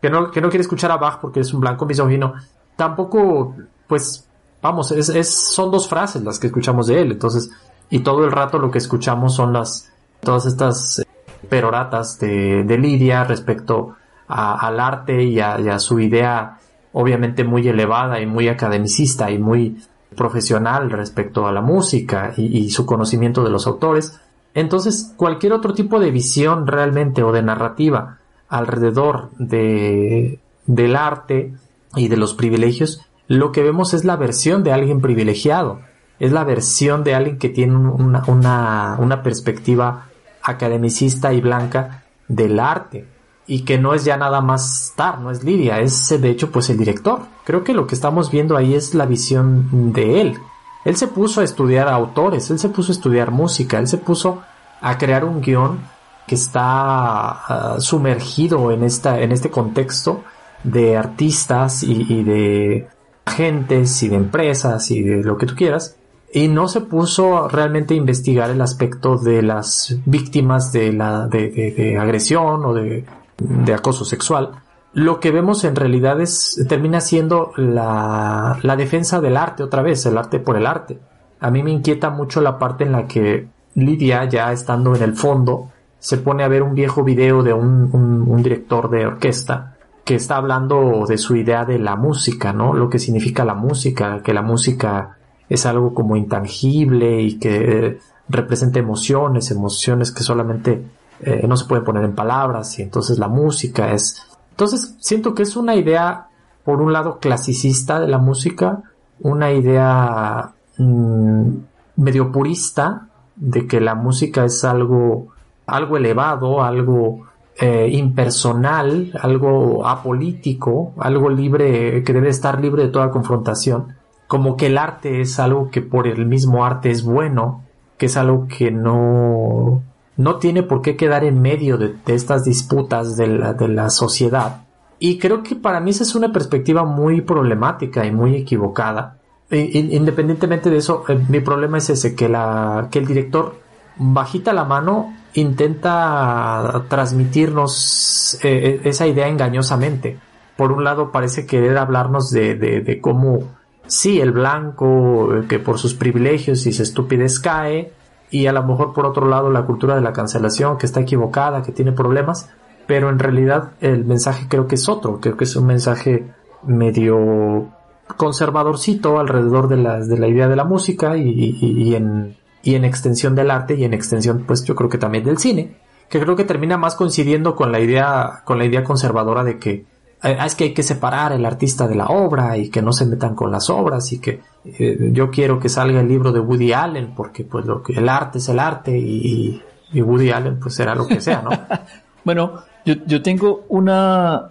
que 0.00 0.08
no, 0.08 0.30
que 0.30 0.40
no 0.40 0.48
quiere 0.48 0.62
escuchar 0.62 0.90
a 0.90 0.96
Bach 0.96 1.18
porque 1.20 1.40
es 1.40 1.52
un 1.52 1.60
blanco 1.60 1.84
misógino, 1.84 2.32
tampoco, 2.76 3.54
pues, 3.86 4.26
vamos, 4.62 4.90
es, 4.92 5.10
es, 5.10 5.34
son 5.34 5.70
dos 5.70 5.86
frases 5.86 6.24
las 6.24 6.38
que 6.38 6.46
escuchamos 6.46 6.86
de 6.86 7.02
él, 7.02 7.12
entonces, 7.12 7.50
y 7.90 7.98
todo 7.98 8.24
el 8.24 8.32
rato 8.32 8.58
lo 8.58 8.70
que 8.70 8.78
escuchamos 8.78 9.34
son 9.34 9.52
las, 9.52 9.92
todas 10.20 10.46
estas 10.46 11.00
eh, 11.00 11.04
peroratas 11.50 12.18
de, 12.18 12.64
de 12.64 12.78
Lidia 12.78 13.24
respecto 13.24 13.96
a, 14.26 14.66
al 14.66 14.80
arte 14.80 15.24
y 15.24 15.40
a, 15.40 15.78
su 15.78 16.00
idea 16.00 16.58
obviamente 16.92 17.44
muy 17.44 17.68
elevada 17.68 18.18
y 18.18 18.26
muy 18.26 18.48
academicista 18.48 19.30
y 19.30 19.38
muy 19.38 19.82
profesional 20.16 20.90
respecto 20.90 21.46
a 21.46 21.52
la 21.52 21.60
música 21.60 22.32
y, 22.36 22.70
su 22.70 22.86
conocimiento 22.86 23.44
de 23.44 23.50
los 23.50 23.66
autores. 23.66 24.18
Entonces, 24.54 25.12
cualquier 25.16 25.52
otro 25.52 25.74
tipo 25.74 25.98
de 26.00 26.10
visión 26.10 26.66
realmente 26.66 27.22
o 27.22 27.32
de 27.32 27.42
narrativa 27.42 28.18
alrededor 28.48 29.30
de, 29.38 30.38
del 30.66 30.96
arte 30.96 31.52
y 31.96 32.08
de 32.08 32.16
los 32.16 32.34
privilegios, 32.34 33.02
lo 33.26 33.52
que 33.52 33.62
vemos 33.62 33.94
es 33.94 34.04
la 34.04 34.16
versión 34.16 34.62
de 34.62 34.72
alguien 34.72 35.00
privilegiado, 35.00 35.80
es 36.20 36.32
la 36.32 36.44
versión 36.44 37.02
de 37.02 37.14
alguien 37.14 37.38
que 37.38 37.48
tiene 37.48 37.76
una, 37.76 38.22
una, 38.28 38.96
una 39.00 39.22
perspectiva 39.22 40.06
academicista 40.42 41.32
y 41.32 41.40
blanca 41.40 42.04
del 42.28 42.60
arte 42.60 43.08
y 43.46 43.64
que 43.64 43.78
no 43.78 43.94
es 43.94 44.04
ya 44.04 44.16
nada 44.16 44.40
más 44.40 44.90
Star, 44.90 45.20
no 45.20 45.30
es 45.30 45.44
Lidia, 45.44 45.80
es 45.80 46.08
de 46.08 46.30
hecho 46.30 46.50
pues 46.50 46.70
el 46.70 46.78
director. 46.78 47.20
Creo 47.44 47.64
que 47.64 47.74
lo 47.74 47.86
que 47.86 47.94
estamos 47.94 48.30
viendo 48.30 48.56
ahí 48.56 48.74
es 48.74 48.94
la 48.94 49.06
visión 49.06 49.92
de 49.92 50.20
él. 50.20 50.38
Él 50.84 50.96
se 50.96 51.08
puso 51.08 51.40
a 51.40 51.44
estudiar 51.44 51.88
autores, 51.88 52.50
él 52.50 52.58
se 52.58 52.68
puso 52.68 52.92
a 52.92 52.94
estudiar 52.94 53.30
música, 53.30 53.78
él 53.78 53.88
se 53.88 53.98
puso 53.98 54.42
a 54.80 54.98
crear 54.98 55.24
un 55.24 55.40
guion 55.40 55.80
que 56.26 56.34
está 56.34 57.76
uh, 57.76 57.80
sumergido 57.80 58.70
en 58.70 58.84
esta, 58.84 59.20
en 59.20 59.32
este 59.32 59.50
contexto 59.50 60.24
de 60.62 60.96
artistas 60.96 61.82
y, 61.82 62.22
de 62.22 62.88
agentes 63.24 64.02
y 64.02 64.08
de 64.08 64.16
empresas 64.16 64.90
y 64.90 65.02
de 65.02 65.22
lo 65.22 65.36
que 65.36 65.46
tú 65.46 65.54
quieras. 65.54 65.96
Y 66.32 66.48
no 66.48 66.68
se 66.68 66.80
puso 66.80 67.48
realmente 67.48 67.94
a 67.94 67.96
investigar 67.96 68.50
el 68.50 68.60
aspecto 68.60 69.16
de 69.16 69.42
las 69.42 69.96
víctimas 70.04 70.72
de 70.72 70.92
la, 70.92 71.28
de, 71.28 71.50
de, 71.50 71.70
de 71.70 71.98
agresión 71.98 72.64
o 72.64 72.74
de 72.74 73.74
acoso 73.74 74.04
sexual, 74.04 74.63
lo 74.94 75.20
que 75.20 75.30
vemos 75.30 75.64
en 75.64 75.76
realidad 75.76 76.20
es, 76.20 76.64
termina 76.68 77.00
siendo 77.00 77.52
la, 77.56 78.58
la 78.62 78.76
defensa 78.76 79.20
del 79.20 79.36
arte 79.36 79.62
otra 79.62 79.82
vez, 79.82 80.06
el 80.06 80.16
arte 80.16 80.38
por 80.38 80.56
el 80.56 80.66
arte. 80.66 80.98
A 81.40 81.50
mí 81.50 81.62
me 81.62 81.72
inquieta 81.72 82.10
mucho 82.10 82.40
la 82.40 82.58
parte 82.58 82.84
en 82.84 82.92
la 82.92 83.06
que 83.06 83.48
Lidia, 83.74 84.24
ya 84.28 84.52
estando 84.52 84.94
en 84.94 85.02
el 85.02 85.14
fondo, 85.14 85.70
se 85.98 86.18
pone 86.18 86.44
a 86.44 86.48
ver 86.48 86.62
un 86.62 86.74
viejo 86.74 87.02
video 87.02 87.42
de 87.42 87.52
un, 87.52 87.90
un, 87.92 88.22
un, 88.28 88.42
director 88.42 88.88
de 88.88 89.06
orquesta 89.06 89.76
que 90.04 90.14
está 90.14 90.36
hablando 90.36 91.06
de 91.08 91.18
su 91.18 91.34
idea 91.34 91.64
de 91.64 91.78
la 91.78 91.96
música, 91.96 92.52
¿no? 92.52 92.74
Lo 92.74 92.88
que 92.88 92.98
significa 92.98 93.44
la 93.44 93.54
música, 93.54 94.22
que 94.22 94.32
la 94.32 94.42
música 94.42 95.16
es 95.48 95.66
algo 95.66 95.92
como 95.92 96.16
intangible 96.16 97.20
y 97.20 97.38
que 97.38 97.98
representa 98.28 98.78
emociones, 98.78 99.50
emociones 99.50 100.12
que 100.12 100.22
solamente 100.22 100.84
eh, 101.20 101.44
no 101.48 101.56
se 101.56 101.66
puede 101.66 101.82
poner 101.82 102.04
en 102.04 102.14
palabras 102.14 102.78
y 102.78 102.82
entonces 102.82 103.18
la 103.18 103.28
música 103.28 103.92
es... 103.92 104.22
Entonces 104.54 104.94
siento 105.00 105.34
que 105.34 105.42
es 105.42 105.56
una 105.56 105.74
idea, 105.74 106.28
por 106.64 106.80
un 106.80 106.92
lado, 106.92 107.18
clasicista 107.18 107.98
de 107.98 108.06
la 108.06 108.18
música, 108.18 108.84
una 109.18 109.50
idea 109.50 110.52
mmm, 110.78 111.48
medio 111.96 112.30
purista 112.30 113.08
de 113.34 113.66
que 113.66 113.80
la 113.80 113.96
música 113.96 114.44
es 114.44 114.62
algo, 114.62 115.26
algo 115.66 115.96
elevado, 115.96 116.62
algo 116.62 117.26
eh, 117.60 117.88
impersonal, 117.90 119.10
algo 119.20 119.88
apolítico, 119.88 120.92
algo 120.98 121.30
libre, 121.30 122.04
que 122.04 122.12
debe 122.12 122.28
estar 122.28 122.60
libre 122.60 122.84
de 122.84 122.90
toda 122.90 123.10
confrontación, 123.10 123.96
como 124.28 124.56
que 124.56 124.66
el 124.66 124.78
arte 124.78 125.20
es 125.20 125.40
algo 125.40 125.68
que 125.68 125.82
por 125.82 126.06
el 126.06 126.26
mismo 126.26 126.64
arte 126.64 126.92
es 126.92 127.02
bueno, 127.02 127.64
que 127.98 128.06
es 128.06 128.16
algo 128.16 128.46
que 128.46 128.70
no, 128.70 129.82
no 130.16 130.36
tiene 130.36 130.62
por 130.62 130.82
qué 130.82 130.96
quedar 130.96 131.24
en 131.24 131.40
medio 131.40 131.76
de, 131.76 131.94
estas 132.06 132.44
disputas 132.44 133.16
de 133.16 133.26
la, 133.26 133.52
de 133.52 133.68
la, 133.68 133.90
sociedad. 133.90 134.62
Y 134.98 135.18
creo 135.18 135.42
que 135.42 135.56
para 135.56 135.80
mí 135.80 135.90
esa 135.90 136.04
es 136.04 136.14
una 136.14 136.32
perspectiva 136.32 136.84
muy 136.84 137.20
problemática 137.20 138.06
y 138.06 138.12
muy 138.12 138.36
equivocada. 138.36 139.18
independientemente 139.50 140.70
de 140.70 140.78
eso, 140.78 141.04
eh, 141.08 141.18
mi 141.28 141.40
problema 141.40 141.78
es 141.78 141.90
ese, 141.90 142.14
que, 142.14 142.28
la, 142.28 142.88
que 142.90 143.00
el 143.00 143.06
director 143.06 143.56
bajita 143.96 144.52
la 144.52 144.64
mano 144.64 145.14
intenta 145.34 146.84
transmitirnos 146.88 148.38
eh, 148.42 148.80
esa 148.84 149.06
idea 149.06 149.28
engañosamente. 149.28 150.18
Por 150.56 150.70
un 150.70 150.84
lado 150.84 151.10
parece 151.10 151.46
querer 151.46 151.76
hablarnos 151.76 152.30
de, 152.30 152.54
de, 152.54 152.80
de 152.80 153.00
cómo 153.00 153.40
sí, 153.86 154.20
el 154.20 154.32
blanco 154.32 155.34
eh, 155.34 155.46
que 155.48 155.58
por 155.58 155.78
sus 155.78 155.94
privilegios 155.94 156.66
y 156.66 156.72
su 156.72 156.82
estupidez 156.82 157.40
cae, 157.40 157.92
y 158.34 158.48
a 158.48 158.52
lo 158.52 158.64
mejor 158.64 158.92
por 158.92 159.06
otro 159.06 159.28
lado 159.28 159.48
la 159.48 159.64
cultura 159.64 159.94
de 159.94 160.00
la 160.00 160.12
cancelación 160.12 160.76
que 160.76 160.86
está 160.86 160.98
equivocada, 160.98 161.62
que 161.62 161.70
tiene 161.70 161.92
problemas, 161.92 162.50
pero 162.84 163.08
en 163.08 163.20
realidad 163.20 163.74
el 163.80 164.04
mensaje 164.04 164.46
creo 164.48 164.66
que 164.66 164.74
es 164.74 164.88
otro, 164.88 165.20
creo 165.20 165.36
que 165.36 165.44
es 165.44 165.54
un 165.54 165.66
mensaje 165.66 166.32
medio 166.64 167.68
conservadorcito 168.16 169.20
alrededor 169.20 169.68
de 169.68 169.76
la, 169.76 170.00
de 170.00 170.18
la 170.18 170.26
idea 170.26 170.48
de 170.48 170.56
la 170.56 170.64
música 170.64 171.16
y, 171.16 171.94
en, 171.94 172.36
y 172.64 172.74
en 172.74 172.84
extensión 172.84 173.36
del 173.36 173.52
arte 173.52 173.76
y 173.76 173.84
en 173.84 173.94
extensión 173.94 174.42
pues 174.44 174.64
yo 174.64 174.74
creo 174.74 174.90
que 174.90 174.98
también 174.98 175.22
del 175.22 175.38
cine, 175.38 175.76
que 176.08 176.18
creo 176.18 176.34
que 176.34 176.44
termina 176.44 176.76
más 176.76 176.96
coincidiendo 176.96 177.54
con 177.54 177.70
la 177.70 177.78
idea, 177.78 178.42
con 178.44 178.58
la 178.58 178.64
idea 178.64 178.82
conservadora 178.82 179.44
de 179.44 179.60
que 179.60 179.86
es 180.24 180.54
que 180.54 180.64
hay 180.64 180.74
que 180.74 180.82
separar 180.82 181.32
el 181.32 181.44
artista 181.44 181.86
de 181.86 181.94
la 181.94 182.06
obra 182.06 182.56
y 182.56 182.70
que 182.70 182.80
no 182.80 182.92
se 182.92 183.04
metan 183.04 183.34
con 183.34 183.52
las 183.52 183.68
obras 183.68 184.10
y 184.12 184.18
que 184.18 184.40
eh, 184.64 185.10
yo 185.12 185.30
quiero 185.30 185.60
que 185.60 185.68
salga 185.68 186.00
el 186.00 186.08
libro 186.08 186.32
de 186.32 186.40
Woody 186.40 186.72
Allen 186.72 187.14
porque 187.14 187.44
pues 187.44 187.66
lo 187.66 187.82
que 187.82 187.92
el 187.92 188.08
arte 188.08 188.38
es 188.38 188.48
el 188.48 188.58
arte 188.58 188.96
y, 188.96 189.62
Woody 189.94 190.30
Allen 190.30 190.58
pues 190.58 190.74
será 190.74 190.94
lo 190.94 191.06
que 191.06 191.20
sea, 191.20 191.42
¿no? 191.42 191.50
bueno, 192.24 192.54
yo, 192.84 192.94
yo 193.06 193.22
tengo 193.22 193.64
una, 193.68 194.50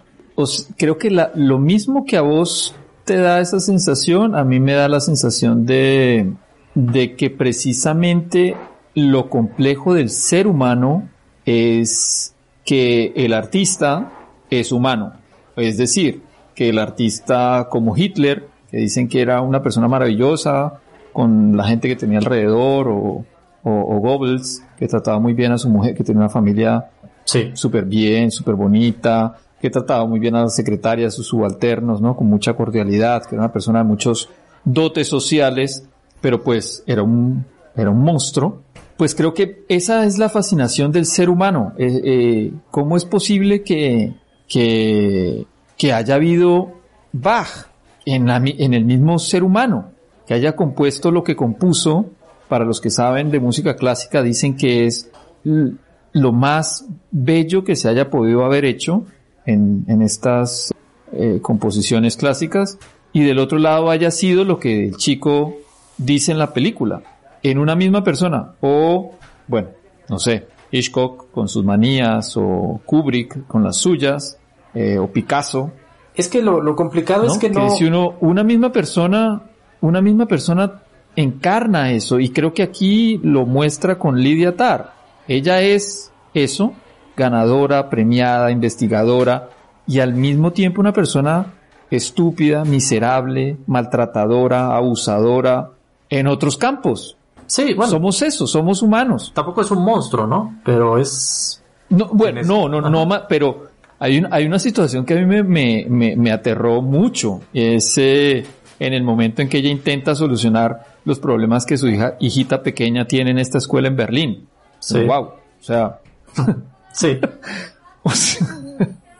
creo 0.78 0.96
que 0.96 1.10
lo 1.10 1.58
mismo 1.58 2.06
que 2.06 2.16
a 2.16 2.22
vos 2.22 2.74
te 3.04 3.16
da 3.18 3.40
esa 3.40 3.60
sensación, 3.60 4.34
a 4.36 4.44
mí 4.44 4.60
me 4.60 4.72
da 4.72 4.88
la 4.88 5.00
sensación 5.00 5.66
de, 5.66 6.32
de 6.74 7.14
que 7.16 7.28
precisamente 7.28 8.56
lo 8.94 9.28
complejo 9.28 9.92
del 9.92 10.08
ser 10.08 10.46
humano 10.46 11.08
es 11.44 12.34
que 12.64 13.12
el 13.16 13.34
artista 13.34 14.12
es 14.50 14.72
humano. 14.72 15.23
Es 15.56 15.76
decir, 15.76 16.22
que 16.54 16.68
el 16.68 16.78
artista 16.78 17.68
como 17.70 17.96
Hitler 17.96 18.48
que 18.74 18.80
dicen 18.80 19.08
que 19.08 19.20
era 19.20 19.40
una 19.40 19.62
persona 19.62 19.86
maravillosa 19.86 20.80
con 21.12 21.56
la 21.56 21.62
gente 21.62 21.86
que 21.86 21.94
tenía 21.94 22.18
alrededor, 22.18 22.88
o, 22.88 23.24
o, 23.62 23.70
o 23.70 24.00
Goebbels, 24.00 24.64
que 24.76 24.88
trataba 24.88 25.20
muy 25.20 25.32
bien 25.32 25.52
a 25.52 25.58
su 25.58 25.68
mujer, 25.68 25.94
que 25.94 26.02
tenía 26.02 26.22
una 26.22 26.28
familia 26.28 26.90
sí. 27.22 27.52
súper 27.54 27.84
bien, 27.84 28.32
súper 28.32 28.56
bonita, 28.56 29.36
que 29.60 29.70
trataba 29.70 30.04
muy 30.06 30.18
bien 30.18 30.34
a 30.34 30.42
las 30.42 30.56
secretarias, 30.56 31.14
sus 31.14 31.28
subalternos, 31.28 32.00
¿no? 32.00 32.16
Con 32.16 32.26
mucha 32.26 32.54
cordialidad, 32.54 33.22
que 33.22 33.36
era 33.36 33.44
una 33.44 33.52
persona 33.52 33.78
de 33.78 33.84
muchos 33.84 34.28
dotes 34.64 35.06
sociales, 35.06 35.86
pero 36.20 36.42
pues 36.42 36.82
era 36.86 37.04
un, 37.04 37.44
era 37.76 37.90
un 37.90 38.00
monstruo. 38.02 38.62
Pues 38.96 39.14
creo 39.14 39.34
que 39.34 39.64
esa 39.68 40.04
es 40.04 40.18
la 40.18 40.28
fascinación 40.28 40.90
del 40.90 41.06
ser 41.06 41.30
humano. 41.30 41.74
Eh, 41.78 42.00
eh, 42.04 42.52
¿Cómo 42.72 42.96
es 42.96 43.04
posible 43.04 43.62
que, 43.62 44.14
que, 44.48 45.46
que 45.76 45.92
haya 45.92 46.14
habido 46.14 46.72
Bach, 47.12 47.68
en, 48.06 48.26
la, 48.26 48.36
en 48.36 48.74
el 48.74 48.84
mismo 48.84 49.18
ser 49.18 49.44
humano, 49.44 49.92
que 50.26 50.34
haya 50.34 50.56
compuesto 50.56 51.10
lo 51.10 51.22
que 51.24 51.36
compuso, 51.36 52.06
para 52.48 52.64
los 52.64 52.80
que 52.80 52.90
saben 52.90 53.30
de 53.30 53.40
música 53.40 53.76
clásica 53.76 54.22
dicen 54.22 54.56
que 54.56 54.86
es 54.86 55.10
lo 55.44 56.32
más 56.32 56.86
bello 57.10 57.64
que 57.64 57.76
se 57.76 57.88
haya 57.88 58.10
podido 58.10 58.44
haber 58.44 58.64
hecho 58.64 59.04
en, 59.46 59.84
en 59.88 60.02
estas 60.02 60.72
eh, 61.12 61.38
composiciones 61.40 62.16
clásicas, 62.16 62.78
y 63.12 63.22
del 63.22 63.38
otro 63.38 63.58
lado 63.58 63.90
haya 63.90 64.10
sido 64.10 64.44
lo 64.44 64.58
que 64.58 64.88
el 64.88 64.96
chico 64.96 65.54
dice 65.98 66.32
en 66.32 66.38
la 66.38 66.52
película, 66.52 67.02
en 67.42 67.58
una 67.58 67.76
misma 67.76 68.02
persona, 68.02 68.54
o, 68.60 69.12
bueno, 69.46 69.68
no 70.08 70.18
sé, 70.18 70.46
Hitchcock 70.74 71.30
con 71.30 71.48
sus 71.48 71.64
manías, 71.64 72.36
o 72.36 72.80
Kubrick 72.84 73.46
con 73.46 73.62
las 73.62 73.76
suyas, 73.76 74.38
eh, 74.74 74.98
o 74.98 75.06
Picasso, 75.08 75.70
es 76.14 76.28
que 76.28 76.42
lo, 76.42 76.60
lo 76.60 76.76
complicado 76.76 77.24
¿no? 77.24 77.32
es 77.32 77.38
que 77.38 77.50
no. 77.50 77.70
si 77.70 77.84
uno, 77.84 78.14
una 78.20 78.44
misma 78.44 78.70
persona, 78.70 79.42
una 79.80 80.00
misma 80.00 80.26
persona 80.26 80.82
encarna 81.16 81.92
eso 81.92 82.18
y 82.20 82.30
creo 82.30 82.54
que 82.54 82.62
aquí 82.62 83.20
lo 83.22 83.46
muestra 83.46 83.98
con 83.98 84.20
Lidia 84.20 84.56
Tar. 84.56 84.94
Ella 85.26 85.60
es 85.62 86.12
eso, 86.32 86.72
ganadora, 87.16 87.90
premiada, 87.90 88.50
investigadora 88.50 89.50
y 89.86 90.00
al 90.00 90.14
mismo 90.14 90.52
tiempo 90.52 90.80
una 90.80 90.92
persona 90.92 91.54
estúpida, 91.90 92.64
miserable, 92.64 93.56
maltratadora, 93.66 94.76
abusadora 94.76 95.70
en 96.10 96.26
otros 96.26 96.56
campos. 96.56 97.16
Sí, 97.46 97.74
bueno. 97.74 97.90
Somos 97.90 98.22
eso, 98.22 98.46
somos 98.46 98.82
humanos. 98.82 99.32
Tampoco 99.34 99.60
es 99.60 99.70
un 99.70 99.84
monstruo, 99.84 100.26
¿no? 100.26 100.56
Pero 100.64 100.98
es... 100.98 101.62
No, 101.90 102.08
bueno, 102.12 102.42
no, 102.42 102.68
no, 102.68 102.80
no, 102.80 102.90
no, 102.90 103.22
pero 103.28 103.68
hay, 103.98 104.18
un, 104.18 104.28
hay 104.32 104.46
una 104.46 104.58
situación 104.58 105.04
que 105.04 105.14
a 105.14 105.16
mí 105.18 105.26
me, 105.26 105.42
me, 105.42 105.86
me, 105.88 106.16
me 106.16 106.32
aterró 106.32 106.82
mucho. 106.82 107.42
Es 107.52 107.96
eh, 107.98 108.44
en 108.78 108.92
el 108.94 109.02
momento 109.02 109.42
en 109.42 109.48
que 109.48 109.58
ella 109.58 109.70
intenta 109.70 110.14
solucionar 110.14 110.86
los 111.04 111.18
problemas 111.18 111.66
que 111.66 111.76
su 111.76 111.88
hija, 111.88 112.16
hijita 112.20 112.62
pequeña 112.62 113.06
tiene 113.06 113.30
en 113.30 113.38
esta 113.38 113.58
escuela 113.58 113.88
en 113.88 113.96
Berlín. 113.96 114.48
Sí. 114.80 115.04
Wow. 115.04 115.22
O 115.24 115.34
sea, 115.60 116.00
Sí, 116.94 117.18
o 118.02 118.10
sea, 118.10 118.46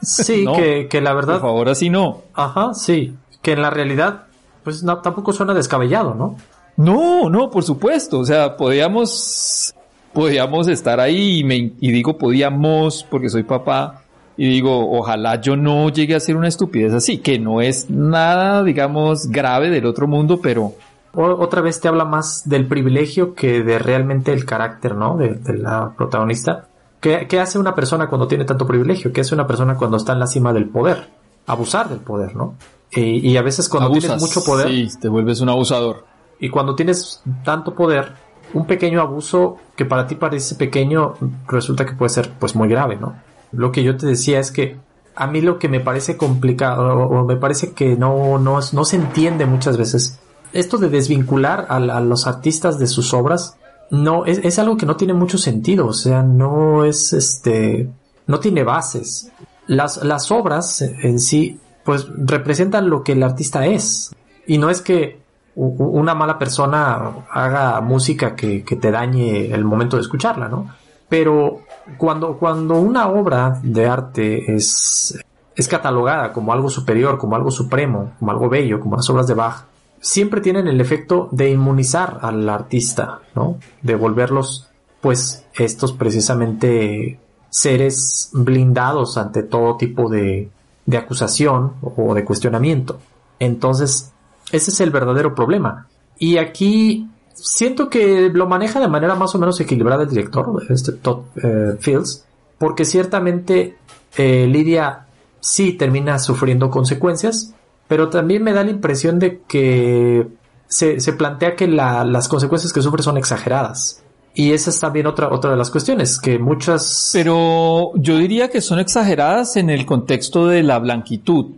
sí, 0.00 0.44
No, 0.44 0.54
que, 0.54 0.86
que 0.88 1.00
la 1.00 1.12
verdad... 1.12 1.34
por 1.34 1.42
favor, 1.42 1.68
así 1.68 1.90
no. 1.90 2.22
Ajá, 2.32 2.72
sí. 2.72 3.14
Que 3.42 3.52
en 3.52 3.62
la 3.62 3.70
realidad, 3.70 4.22
pues 4.62 4.82
no, 4.82 4.98
tampoco 4.98 5.32
suena 5.32 5.52
descabellado, 5.54 6.14
¿no? 6.14 6.36
No, 6.76 7.28
no, 7.30 7.50
por 7.50 7.62
supuesto. 7.64 8.18
O 8.18 8.24
sea, 8.24 8.56
podíamos, 8.56 9.74
podíamos 10.12 10.68
estar 10.68 11.00
ahí 11.00 11.40
y, 11.40 11.44
me, 11.44 11.56
y 11.80 11.92
digo 11.92 12.16
podíamos 12.18 13.06
porque 13.10 13.28
soy 13.28 13.42
papá 13.44 14.02
y 14.36 14.48
digo, 14.48 14.90
ojalá 14.98 15.40
yo 15.40 15.56
no 15.56 15.88
llegue 15.90 16.14
a 16.14 16.16
hacer 16.16 16.36
una 16.36 16.48
estupidez 16.48 16.92
así, 16.92 17.18
que 17.18 17.38
no 17.38 17.60
es 17.60 17.88
nada, 17.88 18.64
digamos, 18.64 19.28
grave 19.28 19.70
del 19.70 19.86
otro 19.86 20.08
mundo, 20.08 20.40
pero 20.42 20.72
O- 21.14 21.22
otra 21.40 21.60
vez 21.60 21.80
te 21.80 21.86
habla 21.86 22.04
más 22.04 22.48
del 22.48 22.66
privilegio 22.66 23.34
que 23.34 23.62
de 23.62 23.78
realmente 23.78 24.32
el 24.32 24.44
carácter, 24.44 24.96
¿no? 24.96 25.16
De, 25.16 25.34
de 25.34 25.58
la 25.58 25.92
protagonista. 25.96 26.66
¿Qué, 27.00 27.26
¿Qué 27.28 27.38
hace 27.38 27.58
una 27.60 27.76
persona 27.76 28.08
cuando 28.08 28.26
tiene 28.26 28.44
tanto 28.44 28.66
privilegio? 28.66 29.12
¿Qué 29.12 29.20
hace 29.20 29.34
una 29.34 29.46
persona 29.46 29.76
cuando 29.76 29.98
está 29.98 30.14
en 30.14 30.18
la 30.18 30.26
cima 30.26 30.52
del 30.52 30.68
poder? 30.68 31.06
Abusar 31.46 31.88
del 31.90 31.98
poder, 32.00 32.34
¿no? 32.34 32.54
Y, 32.90 33.30
y 33.30 33.36
a 33.36 33.42
veces 33.42 33.68
cuando 33.68 33.86
abusas. 33.90 34.04
tienes 34.16 34.22
mucho 34.22 34.42
poder 34.44 34.68
Sí, 34.68 34.88
te 35.00 35.08
vuelves 35.08 35.40
un 35.40 35.50
abusador. 35.50 36.04
Y 36.38 36.48
cuando 36.50 36.74
tienes 36.74 37.22
tanto 37.44 37.74
poder, 37.74 38.12
un 38.52 38.66
pequeño 38.66 39.00
abuso 39.00 39.56
que 39.76 39.84
para 39.84 40.06
ti 40.06 40.14
parece 40.14 40.54
pequeño 40.54 41.14
resulta 41.48 41.84
que 41.84 41.94
puede 41.94 42.10
ser 42.10 42.30
pues 42.38 42.54
muy 42.54 42.68
grave, 42.68 42.96
¿no? 42.96 43.14
Lo 43.52 43.72
que 43.72 43.82
yo 43.82 43.96
te 43.96 44.06
decía 44.06 44.40
es 44.40 44.52
que 44.52 44.76
a 45.16 45.26
mí 45.26 45.40
lo 45.40 45.58
que 45.58 45.68
me 45.68 45.80
parece 45.80 46.16
complicado 46.16 46.96
o, 46.98 47.24
me 47.24 47.36
parece 47.36 47.72
que 47.72 47.96
no, 47.96 48.38
no, 48.38 48.58
no 48.72 48.84
se 48.84 48.96
entiende 48.96 49.46
muchas 49.46 49.76
veces 49.76 50.18
esto 50.54 50.78
de 50.78 50.88
desvincular 50.88 51.66
a, 51.68 51.76
a 51.76 52.00
los 52.00 52.26
artistas 52.26 52.78
de 52.78 52.86
sus 52.86 53.12
obras 53.12 53.58
no 53.90 54.24
es, 54.24 54.38
es 54.38 54.58
algo 54.58 54.76
que 54.76 54.86
no 54.86 54.96
tiene 54.96 55.12
mucho 55.12 55.36
sentido, 55.36 55.86
o 55.86 55.92
sea, 55.92 56.22
no 56.22 56.84
es 56.84 57.12
este 57.12 57.90
no 58.26 58.40
tiene 58.40 58.62
bases. 58.62 59.30
Las, 59.66 60.02
las 60.02 60.30
obras 60.30 60.80
en 60.80 61.18
sí 61.18 61.60
pues 61.84 62.06
representan 62.16 62.88
lo 62.88 63.02
que 63.02 63.12
el 63.12 63.22
artista 63.22 63.66
es 63.66 64.14
y 64.46 64.56
no 64.58 64.70
es 64.70 64.80
que 64.80 65.20
una 65.56 66.14
mala 66.14 66.38
persona 66.38 67.24
haga 67.30 67.80
música 67.80 68.34
que, 68.34 68.60
te 68.62 68.90
dañe 68.90 69.52
el 69.52 69.64
momento 69.64 69.96
de 69.96 70.02
escucharla, 70.02 70.48
¿no? 70.48 70.68
Pero 71.08 71.60
cuando, 71.96 72.38
cuando 72.38 72.80
una 72.80 73.08
obra 73.08 73.60
de 73.62 73.86
arte 73.86 74.54
es, 74.54 75.18
es 75.54 75.68
catalogada 75.68 76.32
como 76.32 76.52
algo 76.52 76.70
superior, 76.70 77.18
como 77.18 77.36
algo 77.36 77.50
supremo, 77.50 78.12
como 78.18 78.32
algo 78.32 78.48
bello, 78.48 78.80
como 78.80 78.96
las 78.96 79.08
obras 79.10 79.26
de 79.26 79.34
Bach, 79.34 79.64
siempre 80.00 80.40
tienen 80.40 80.66
el 80.66 80.80
efecto 80.80 81.28
de 81.30 81.50
inmunizar 81.50 82.18
al 82.22 82.48
artista, 82.48 83.20
¿no? 83.34 83.58
De 83.82 83.94
volverlos, 83.94 84.68
pues, 85.00 85.46
estos 85.54 85.92
precisamente 85.92 87.20
seres 87.48 88.30
blindados 88.32 89.16
ante 89.16 89.44
todo 89.44 89.76
tipo 89.76 90.10
de, 90.10 90.50
de 90.86 90.96
acusación 90.96 91.74
o 91.80 92.14
de 92.14 92.24
cuestionamiento. 92.24 92.98
Entonces, 93.38 94.13
ese 94.52 94.70
es 94.70 94.80
el 94.80 94.90
verdadero 94.90 95.34
problema. 95.34 95.88
Y 96.18 96.38
aquí 96.38 97.08
siento 97.34 97.88
que 97.90 98.30
lo 98.32 98.46
maneja 98.46 98.80
de 98.80 98.88
manera 98.88 99.14
más 99.14 99.34
o 99.34 99.38
menos 99.38 99.60
equilibrada 99.60 100.04
el 100.04 100.08
director, 100.10 100.62
este 100.70 100.92
Todd 100.92 101.20
eh, 101.42 101.76
Fields, 101.80 102.24
porque 102.58 102.84
ciertamente 102.84 103.76
eh, 104.16 104.46
Lidia 104.46 105.06
sí 105.40 105.72
termina 105.72 106.18
sufriendo 106.18 106.70
consecuencias, 106.70 107.52
pero 107.88 108.08
también 108.08 108.42
me 108.42 108.52
da 108.52 108.64
la 108.64 108.70
impresión 108.70 109.18
de 109.18 109.42
que 109.46 110.26
se, 110.68 111.00
se 111.00 111.12
plantea 111.12 111.54
que 111.56 111.66
la- 111.68 112.04
las 112.04 112.28
consecuencias 112.28 112.72
que 112.72 112.80
sufre 112.80 113.02
son 113.02 113.18
exageradas. 113.18 114.00
Y 114.36 114.52
esa 114.52 114.70
es 114.70 114.80
también 114.80 115.06
otra, 115.06 115.28
otra 115.32 115.50
de 115.52 115.56
las 115.56 115.70
cuestiones, 115.70 116.18
que 116.18 116.38
muchas... 116.40 117.10
Pero 117.12 117.92
yo 117.96 118.16
diría 118.18 118.48
que 118.50 118.60
son 118.60 118.80
exageradas 118.80 119.56
en 119.56 119.70
el 119.70 119.86
contexto 119.86 120.46
de 120.48 120.62
la 120.64 120.78
blanquitud. 120.80 121.52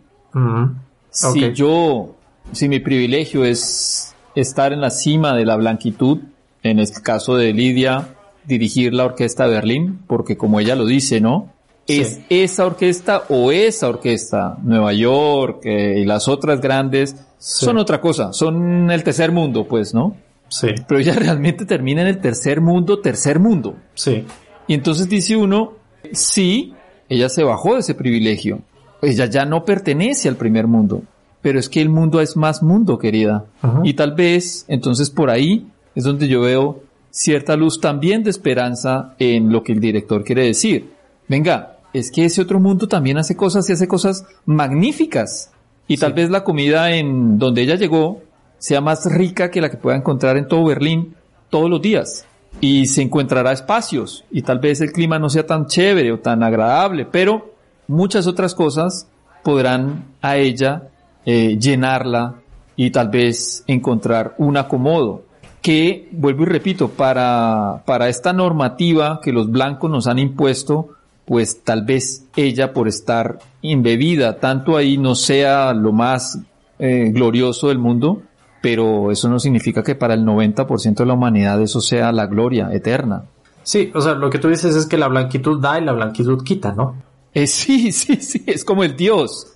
Si 1.11 1.53
yo, 1.55 2.16
si 2.53 2.69
mi 2.69 2.81
privilegio 2.81 3.45
es 3.45 4.15
estar 4.35 4.73
en 4.73 4.81
la 4.81 4.91
cima 4.91 5.35
de 5.37 5.45
la 5.45 5.57
blanquitud, 5.57 6.19
en 6.63 6.79
este 6.79 7.03
caso 7.03 7.37
de 7.37 7.53
Lidia, 7.53 8.09
dirigir 8.45 8.93
la 8.95 9.05
orquesta 9.05 9.45
de 9.47 9.51
Berlín, 9.55 10.01
porque 10.07 10.37
como 10.37 10.61
ella 10.61 10.75
lo 10.77 10.87
dice, 10.87 11.21
¿no? 11.21 11.53
Sí. 11.87 12.01
Es 12.01 12.21
esa 12.31 12.67
orquesta 12.67 13.23
o 13.29 13.53
esa 13.53 13.89
orquesta, 13.89 14.57
Nueva 14.63 14.93
York 14.93 15.61
eh, 15.65 16.01
y 16.01 16.05
las 16.05 16.29
otras 16.29 16.61
grandes, 16.61 17.17
Sí. 17.39 17.67
son 17.67 17.77
otra 17.77 18.01
cosa, 18.01 18.33
son 18.33 18.91
el 18.91 19.05
tercer 19.05 19.31
mundo, 19.31 19.69
pues, 19.69 19.93
¿no? 19.95 20.17
Sí, 20.49 20.69
Pero 20.89 20.99
ella 21.01 21.13
realmente 21.15 21.67
termina 21.67 22.01
en 22.03 22.09
el 22.09 22.19
tercer 22.19 22.61
mundo, 22.61 23.01
tercer 23.01 23.39
mundo. 23.39 23.77
sí, 23.95 24.25
Y 24.67 24.75
entonces 24.75 25.09
dice 25.09 25.37
uno, 25.37 25.75
sí, 26.13 26.73
ella 27.09 27.29
se 27.29 27.45
bajó 27.45 27.75
de 27.75 27.81
ese 27.81 27.95
privilegio. 27.95 28.61
Ella 29.03 29.27
ya 29.27 29.45
no 29.45 29.65
pertenece 29.65 30.29
al 30.29 30.37
primer 30.37 30.67
mundo. 30.67 31.03
Pero 31.47 31.61
es 31.61 31.69
que 31.69 31.81
el 31.81 31.91
mundo 31.91 32.21
es 32.21 32.37
más 32.37 32.61
mundo, 32.61 32.99
querida. 32.99 33.45
Ajá. 33.63 33.81
Y 33.85 33.95
tal 33.95 34.17
vez, 34.17 34.65
entonces 34.67 35.11
por 35.11 35.31
ahí 35.31 35.69
es 35.95 36.03
donde 36.03 36.27
yo 36.27 36.41
veo 36.41 36.83
cierta 37.13 37.55
luz 37.55 37.81
también 37.81 38.25
de 38.25 38.31
esperanza 38.31 39.15
en 39.21 39.53
lo 39.53 39.63
que 39.63 39.71
el 39.71 39.79
director 39.79 40.25
quiere 40.25 40.45
decir. 40.45 40.91
Venga, 41.29 41.77
es 41.93 42.11
que 42.11 42.25
ese 42.25 42.43
otro 42.43 42.59
mundo 42.59 42.89
también 42.89 43.17
hace 43.17 43.37
cosas 43.37 43.71
y 43.71 43.75
hace 43.75 43.87
cosas 43.87 44.25
magníficas. 44.45 45.53
Y 45.87 45.99
tal 45.99 46.15
vez 46.15 46.31
la 46.31 46.43
comida 46.43 46.97
en 46.97 47.39
donde 47.39 47.63
ella 47.63 47.77
llegó 47.77 48.23
sea 48.59 48.81
más 48.81 49.07
rica 49.07 49.49
que 49.53 49.61
la 49.61 49.71
que 49.71 49.77
pueda 49.77 49.97
encontrar 49.97 50.37
en 50.37 50.49
todo 50.49 50.65
Berlín 50.65 51.15
todos 51.49 51.71
los 51.71 51.81
días. 51.81 52.27
Y 52.61 52.87
se 52.87 53.03
encontrará 53.03 53.53
espacios 53.53 54.25
y 54.33 54.43
tal 54.43 54.59
vez 54.59 54.81
el 54.81 54.91
clima 54.91 55.21
no 55.21 55.31
sea 55.31 55.47
tan 55.47 55.67
chévere 55.67 56.11
o 56.11 56.19
tan 56.19 56.43
agradable, 56.43 57.07
pero 57.07 57.55
muchas 57.87 58.27
otras 58.27 58.53
cosas 58.53 59.07
podrán 59.45 60.07
a 60.21 60.39
ella 60.39 60.89
eh, 61.27 61.59
llenarla 61.59 62.37
y 62.77 62.91
tal 62.91 63.09
vez 63.09 63.65
encontrar 63.67 64.35
un 64.39 64.57
acomodo 64.57 65.25
que, 65.61 66.09
vuelvo 66.13 66.45
y 66.45 66.47
repito, 66.47 66.89
para, 66.89 67.83
para 67.85 68.09
esta 68.09 68.33
normativa 68.33 69.21
que 69.21 69.33
los 69.33 69.51
blancos 69.51 69.91
nos 69.91 70.07
han 70.07 70.21
impuesto, 70.21 70.91
pues 71.25 71.65
tal 71.65 71.85
vez 71.85 72.25
ella 72.37 72.73
por 72.73 72.87
estar 72.87 73.41
embebida 73.63 74.39
tanto 74.39 74.77
ahí 74.77 74.97
no 74.97 75.17
sea 75.17 75.75
lo 75.75 75.93
más 75.93 76.39
eh, 76.79 77.11
glorioso 77.13 77.69
del 77.69 77.79
mundo, 77.79 78.23
pero 78.63 79.11
eso 79.11 79.29
no 79.29 79.41
significa 79.41 79.83
que 79.83 79.97
para 79.97 80.15
el 80.15 80.25
90% 80.25 80.95
de 80.95 81.07
la 81.07 81.15
humanidad 81.15 81.61
eso 81.61 81.81
sea 81.81 82.13
la 82.13 82.27
gloria 82.27 82.69
eterna. 82.73 83.25
Sí, 83.65 83.91
o 83.93 84.01
sea, 84.01 84.15
lo 84.15 84.31
que 84.31 84.39
tú 84.39 84.49
dices 84.49 84.77
es 84.77 84.87
que 84.87 84.97
la 84.97 85.09
blanquitud 85.09 85.61
da 85.61 85.81
y 85.81 85.85
la 85.85 85.93
blanquitud 85.93 86.45
quita, 86.45 86.73
¿no? 86.73 86.95
Eh, 87.35 87.49
sí, 87.49 87.91
sí, 87.93 88.17
sí, 88.17 88.45
es 88.47 88.65
como 88.65 88.85
el 88.85 88.97
Dios. 88.97 89.56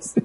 Sí. 0.00 0.22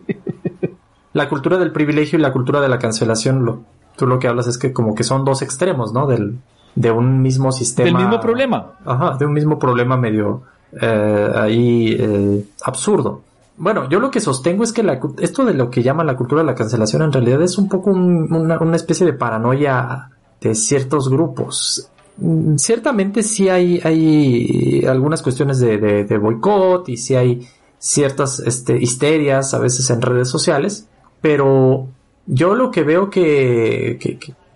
La 1.14 1.30
cultura 1.30 1.58
del 1.58 1.72
privilegio 1.72 2.20
y 2.20 2.22
la 2.22 2.34
cultura 2.34 2.60
de 2.62 2.68
la 2.70 2.78
cancelación, 2.80 3.46
lo, 3.46 3.62
tú 3.96 4.06
lo 4.06 4.20
que 4.20 4.28
hablas 4.28 4.48
es 4.48 4.58
que 4.58 4.74
como 4.74 4.94
que 4.96 5.04
son 5.04 5.24
dos 5.24 5.42
extremos, 5.42 5.94
¿no? 5.94 6.08
Del, 6.08 6.38
de 6.76 6.92
un 6.92 7.22
mismo 7.22 7.52
sistema. 7.54 7.86
Del 8.00 8.08
mismo 8.08 8.20
problema. 8.22 8.74
Ajá, 8.86 9.16
de 9.18 9.26
un 9.26 9.32
mismo 9.34 9.58
problema 9.58 9.96
medio 9.98 10.42
eh, 10.82 11.32
ahí 11.36 11.96
eh, 11.98 12.46
absurdo. 12.64 13.22
Bueno, 13.58 13.88
yo 13.88 14.02
lo 14.02 14.12
que 14.12 14.20
sostengo 14.20 14.66
es 14.66 14.74
que 14.74 14.84
la 14.84 15.00
esto 15.20 15.46
de 15.46 15.54
lo 15.54 15.70
que 15.70 15.82
llaman 15.82 16.06
la 16.08 16.18
cultura 16.18 16.42
de 16.42 16.48
la 16.48 16.56
cancelación 16.56 17.04
en 17.04 17.14
realidad 17.14 17.42
es 17.42 17.58
un 17.58 17.70
poco 17.70 17.92
un- 17.92 18.28
una, 18.34 18.60
una 18.60 18.76
especie 18.76 19.06
de 19.06 19.14
paranoia 19.14 20.10
de 20.42 20.54
ciertos 20.54 21.08
grupos. 21.10 21.90
Mm, 22.18 22.56
Ciertamente 22.58 23.24
sí 23.24 23.48
hay, 23.48 23.80
hay 23.82 24.86
algunas 24.86 25.22
cuestiones 25.22 25.60
de, 25.60 25.78
de, 25.78 26.04
de 26.04 26.18
boicot 26.18 26.90
y 26.90 26.98
sí 26.98 27.16
hay 27.16 27.48
ciertas 27.86 28.40
este, 28.40 28.82
histerias 28.82 29.54
a 29.54 29.60
veces 29.60 29.92
en 29.92 30.02
redes 30.02 30.28
sociales, 30.28 30.88
pero 31.22 31.88
yo 32.26 32.56
lo 32.56 32.72
que 32.72 32.82
veo 32.82 33.12
que, 33.12 34.00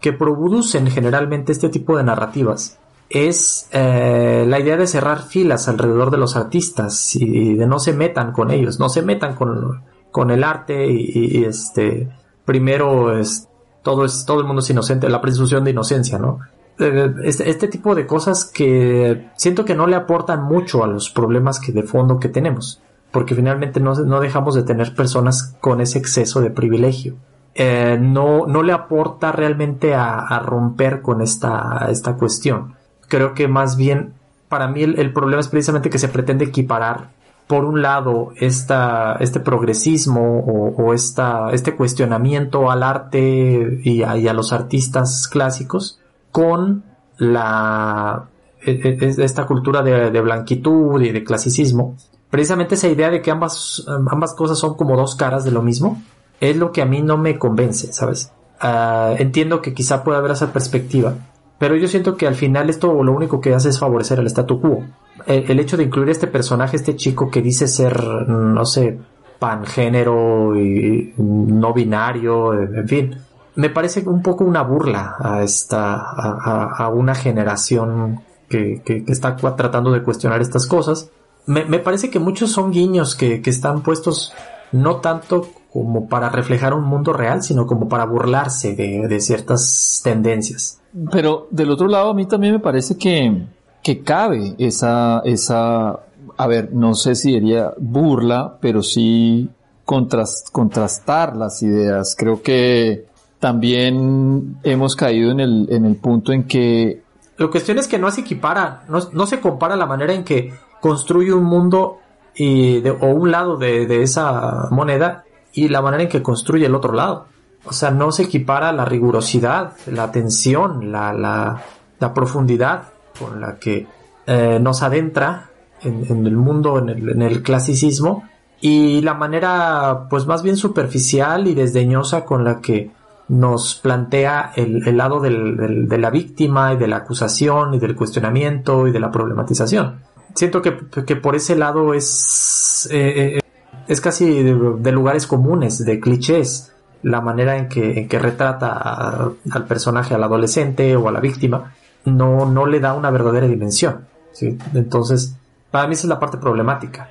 que, 0.01 0.13
producen 0.13 0.87
generalmente 0.87 1.51
este 1.51 1.69
tipo 1.69 1.95
de 1.95 2.03
narrativas 2.03 2.79
es 3.07 3.69
eh, 3.71 4.45
la 4.47 4.59
idea 4.59 4.77
de 4.77 4.87
cerrar 4.87 5.21
filas 5.21 5.67
alrededor 5.67 6.09
de 6.09 6.17
los 6.17 6.35
artistas 6.35 7.15
y 7.15 7.53
de 7.53 7.67
no 7.67 7.77
se 7.77 7.93
metan 7.93 8.31
con 8.31 8.49
ellos, 8.49 8.79
no 8.79 8.89
se 8.89 9.03
metan 9.03 9.35
con, 9.35 9.83
con 10.09 10.31
el 10.31 10.43
arte 10.43 10.87
y, 10.87 11.37
y, 11.37 11.43
este 11.43 12.09
primero 12.45 13.15
es 13.15 13.47
todo 13.83 14.05
es 14.05 14.25
todo 14.25 14.39
el 14.39 14.47
mundo 14.47 14.61
es 14.61 14.69
inocente, 14.71 15.07
la 15.07 15.21
presunción 15.21 15.63
de 15.63 15.71
inocencia, 15.71 16.17
¿no? 16.17 16.39
Eh, 16.79 17.13
Este, 17.23 17.47
este 17.47 17.67
tipo 17.67 17.93
de 17.93 18.07
cosas 18.07 18.45
que 18.45 19.29
siento 19.35 19.65
que 19.65 19.75
no 19.75 19.85
le 19.85 19.95
aportan 19.95 20.45
mucho 20.45 20.83
a 20.83 20.87
los 20.87 21.11
problemas 21.11 21.59
que 21.59 21.71
de 21.71 21.83
fondo 21.83 22.19
que 22.19 22.29
tenemos, 22.29 22.81
porque 23.11 23.35
finalmente 23.35 23.79
no, 23.79 23.93
no 23.95 24.19
dejamos 24.19 24.55
de 24.55 24.63
tener 24.63 24.95
personas 24.95 25.55
con 25.59 25.81
ese 25.81 25.99
exceso 25.99 26.41
de 26.41 26.51
privilegio. 26.51 27.15
Eh, 27.55 27.97
no, 27.99 28.45
no 28.47 28.63
le 28.63 28.71
aporta 28.71 29.31
realmente 29.31 29.93
a, 29.95 30.39
romper 30.39 31.01
con 31.01 31.21
esta, 31.21 31.87
esta 31.89 32.15
cuestión. 32.15 32.75
Creo 33.07 33.33
que 33.33 33.47
más 33.47 33.75
bien, 33.75 34.13
para 34.47 34.67
mí 34.67 34.83
el, 34.83 35.13
problema 35.13 35.41
es 35.41 35.47
precisamente 35.47 35.89
que 35.89 35.99
se 35.99 36.07
pretende 36.07 36.45
equiparar 36.45 37.09
por 37.47 37.65
un 37.65 37.81
lado, 37.81 38.31
esta, 38.37 39.17
este 39.19 39.39
progresismo 39.39 40.39
o, 40.77 40.93
esta, 40.93 41.49
este 41.51 41.75
cuestionamiento 41.75 42.69
al 42.69 42.83
arte 42.83 43.79
y 43.83 44.03
a, 44.03 44.15
y 44.17 44.27
a 44.27 44.33
los 44.33 44.53
artistas 44.53 45.27
clásicos 45.27 45.99
con 46.31 46.83
la, 47.17 48.29
e, 48.61 48.97
e, 49.01 49.23
esta 49.23 49.47
cultura 49.47 49.81
de, 49.81 50.11
de, 50.11 50.21
blanquitud 50.21 51.01
y 51.01 51.11
de 51.11 51.23
clasicismo. 51.23 51.97
Precisamente 52.29 52.75
esa 52.75 52.87
idea 52.87 53.09
de 53.09 53.21
que 53.21 53.31
ambas, 53.31 53.85
ambas 53.87 54.33
cosas 54.33 54.59
son 54.59 54.75
como 54.75 54.95
dos 54.95 55.15
caras 55.15 55.43
de 55.43 55.51
lo 55.51 55.61
mismo 55.61 56.01
es 56.39 56.55
lo 56.55 56.71
que 56.71 56.81
a 56.81 56.85
mí 56.85 57.01
no 57.01 57.17
me 57.17 57.37
convence, 57.37 57.91
¿sabes? 57.91 58.31
Uh, 58.61 59.15
entiendo 59.17 59.61
que 59.61 59.73
quizá 59.73 60.03
pueda 60.03 60.19
haber 60.19 60.31
esa 60.31 60.53
perspectiva, 60.53 61.15
pero 61.57 61.75
yo 61.75 61.87
siento 61.87 62.17
que 62.17 62.27
al 62.27 62.35
final 62.35 62.69
esto 62.69 63.03
lo 63.03 63.13
único 63.13 63.41
que 63.41 63.53
hace 63.53 63.69
es 63.69 63.79
favorecer 63.79 64.19
el 64.19 64.27
statu 64.27 64.59
quo 64.59 64.83
el, 65.25 65.59
hecho 65.59 65.77
de 65.77 65.83
incluir 65.83 66.09
este 66.09 66.27
personaje, 66.27 66.75
este 66.75 66.95
chico 66.95 67.29
que 67.29 67.41
dice 67.41 67.67
ser, 67.67 68.01
no 68.27 68.65
sé, 68.65 68.99
pangénero 69.37 70.59
y 70.59 71.13
no 71.17 71.73
binario, 71.73 72.53
en 72.53 72.87
fin, 72.87 73.15
me 73.55 73.69
parece 73.69 74.07
un 74.07 74.21
poco 74.21 74.43
una 74.43 74.61
burla 74.63 75.15
a 75.19 75.43
esta, 75.43 75.95
a, 75.95 76.89
una 76.89 77.15
generación 77.15 78.21
que, 78.47 78.81
que, 78.83 79.03
está 79.07 79.35
tratando 79.35 79.91
de 79.91 80.01
cuestionar 80.01 80.41
estas 80.41 80.65
cosas. 80.65 81.11
Me, 81.45 81.65
me 81.65 81.79
parece 81.79 82.09
que 82.09 82.19
muchos 82.19 82.51
son 82.51 82.71
guiños 82.71 83.15
que, 83.15 83.41
que 83.41 83.49
están 83.49 83.81
puestos 83.81 84.33
no 84.71 84.97
tanto 84.97 85.47
como 85.71 86.07
para 86.07 86.29
reflejar 86.29 86.73
un 86.73 86.83
mundo 86.83 87.13
real, 87.13 87.43
sino 87.43 87.67
como 87.67 87.87
para 87.87 88.05
burlarse 88.05 88.75
de, 88.75 89.07
de 89.07 89.19
ciertas 89.19 90.01
tendencias. 90.03 90.79
Pero 91.11 91.47
del 91.51 91.69
otro 91.71 91.87
lado, 91.87 92.09
a 92.09 92.13
mí 92.13 92.25
también 92.25 92.53
me 92.53 92.59
parece 92.59 92.97
que, 92.97 93.43
que 93.83 94.01
cabe 94.01 94.55
esa, 94.57 95.21
esa, 95.25 95.99
a 96.37 96.47
ver, 96.47 96.73
no 96.73 96.95
sé 96.95 97.15
si 97.15 97.33
diría 97.33 97.73
burla, 97.77 98.57
pero 98.59 98.81
sí 98.81 99.49
contrast, 99.85 100.51
contrastar 100.51 101.35
las 101.35 101.61
ideas. 101.61 102.15
Creo 102.17 102.41
que 102.41 103.05
también 103.39 104.57
hemos 104.63 104.95
caído 104.95 105.31
en 105.31 105.39
el, 105.39 105.67
en 105.69 105.85
el 105.85 105.95
punto 105.95 106.33
en 106.33 106.45
que... 106.45 107.03
La 107.37 107.47
cuestión 107.47 107.77
es 107.77 107.87
que 107.87 107.99
no 107.99 108.09
se 108.11 108.21
equipara, 108.21 108.83
no, 108.89 108.99
no 109.13 109.25
se 109.27 109.39
compara 109.39 109.75
la 109.75 109.85
manera 109.85 110.13
en 110.13 110.23
que 110.23 110.51
construye 110.81 111.33
un 111.33 111.43
mundo 111.43 111.99
y 112.35 112.81
de, 112.81 112.91
o 112.91 113.07
un 113.07 113.31
lado 113.31 113.57
de, 113.57 114.01
esa 114.01 114.67
moneda 114.71 115.23
y 115.53 115.67
la 115.67 115.81
manera 115.81 116.03
en 116.03 116.09
que 116.09 116.21
construye 116.21 116.65
el 116.65 116.75
otro 116.75 116.93
lado. 116.93 117.25
O 117.65 117.73
sea, 117.73 117.91
no 117.91 118.11
se 118.11 118.23
equipara 118.23 118.71
la 118.71 118.85
rigurosidad, 118.85 119.73
la 119.87 120.03
atención, 120.03 120.91
la, 120.91 121.11
la, 121.13 121.61
la 121.99 122.13
profundidad 122.13 122.83
con 123.19 123.41
la 123.41 123.57
que 123.57 123.85
eh, 124.25 124.59
nos 124.61 124.81
adentra 124.81 125.49
en, 125.81 126.25
el 126.25 126.35
mundo, 126.35 126.77
en 126.77 127.21
el, 127.21 127.41
clasicismo, 127.41 128.23
y 128.61 129.01
la 129.01 129.13
manera 129.13 130.07
pues 130.09 130.25
más 130.25 130.43
bien 130.43 130.57
superficial 130.57 131.47
y 131.47 131.55
desdeñosa 131.55 132.25
con 132.25 132.43
la 132.43 132.59
que 132.59 132.91
nos 133.29 133.75
plantea 133.75 134.51
el, 134.55 134.97
lado 134.97 135.19
del, 135.19 135.87
de 135.87 135.97
la 135.97 136.09
víctima 136.09 136.73
y 136.73 136.77
de 136.77 136.87
la 136.87 136.97
acusación 136.97 137.73
y 137.73 137.79
del 137.79 137.95
cuestionamiento 137.95 138.87
y 138.87 138.91
de 138.91 138.99
la 138.99 139.11
problematización. 139.11 140.01
Siento 140.35 140.61
que, 140.61 140.77
que 141.05 141.15
por 141.15 141.35
ese 141.35 141.55
lado 141.55 141.93
es, 141.93 142.87
eh, 142.91 143.39
es 143.87 144.01
casi 144.01 144.43
de, 144.43 144.55
de, 144.79 144.91
lugares 144.91 145.27
comunes, 145.27 145.83
de 145.83 145.99
clichés, 145.99 146.73
la 147.03 147.21
manera 147.21 147.57
en 147.57 147.67
que, 147.67 147.99
en 147.99 148.07
que 148.07 148.19
retrata 148.19 148.71
a, 148.71 149.31
al 149.51 149.65
personaje, 149.65 150.13
al 150.13 150.23
adolescente 150.23 150.95
o 150.95 151.07
a 151.07 151.11
la 151.11 151.19
víctima, 151.19 151.73
no, 152.05 152.45
no 152.45 152.65
le 152.65 152.79
da 152.79 152.93
una 152.93 153.09
verdadera 153.09 153.47
dimensión. 153.47 154.07
¿sí? 154.31 154.57
Entonces, 154.73 155.35
para 155.71 155.87
mí 155.87 155.93
esa 155.93 156.03
es 156.03 156.09
la 156.09 156.19
parte 156.19 156.37
problemática. 156.37 157.09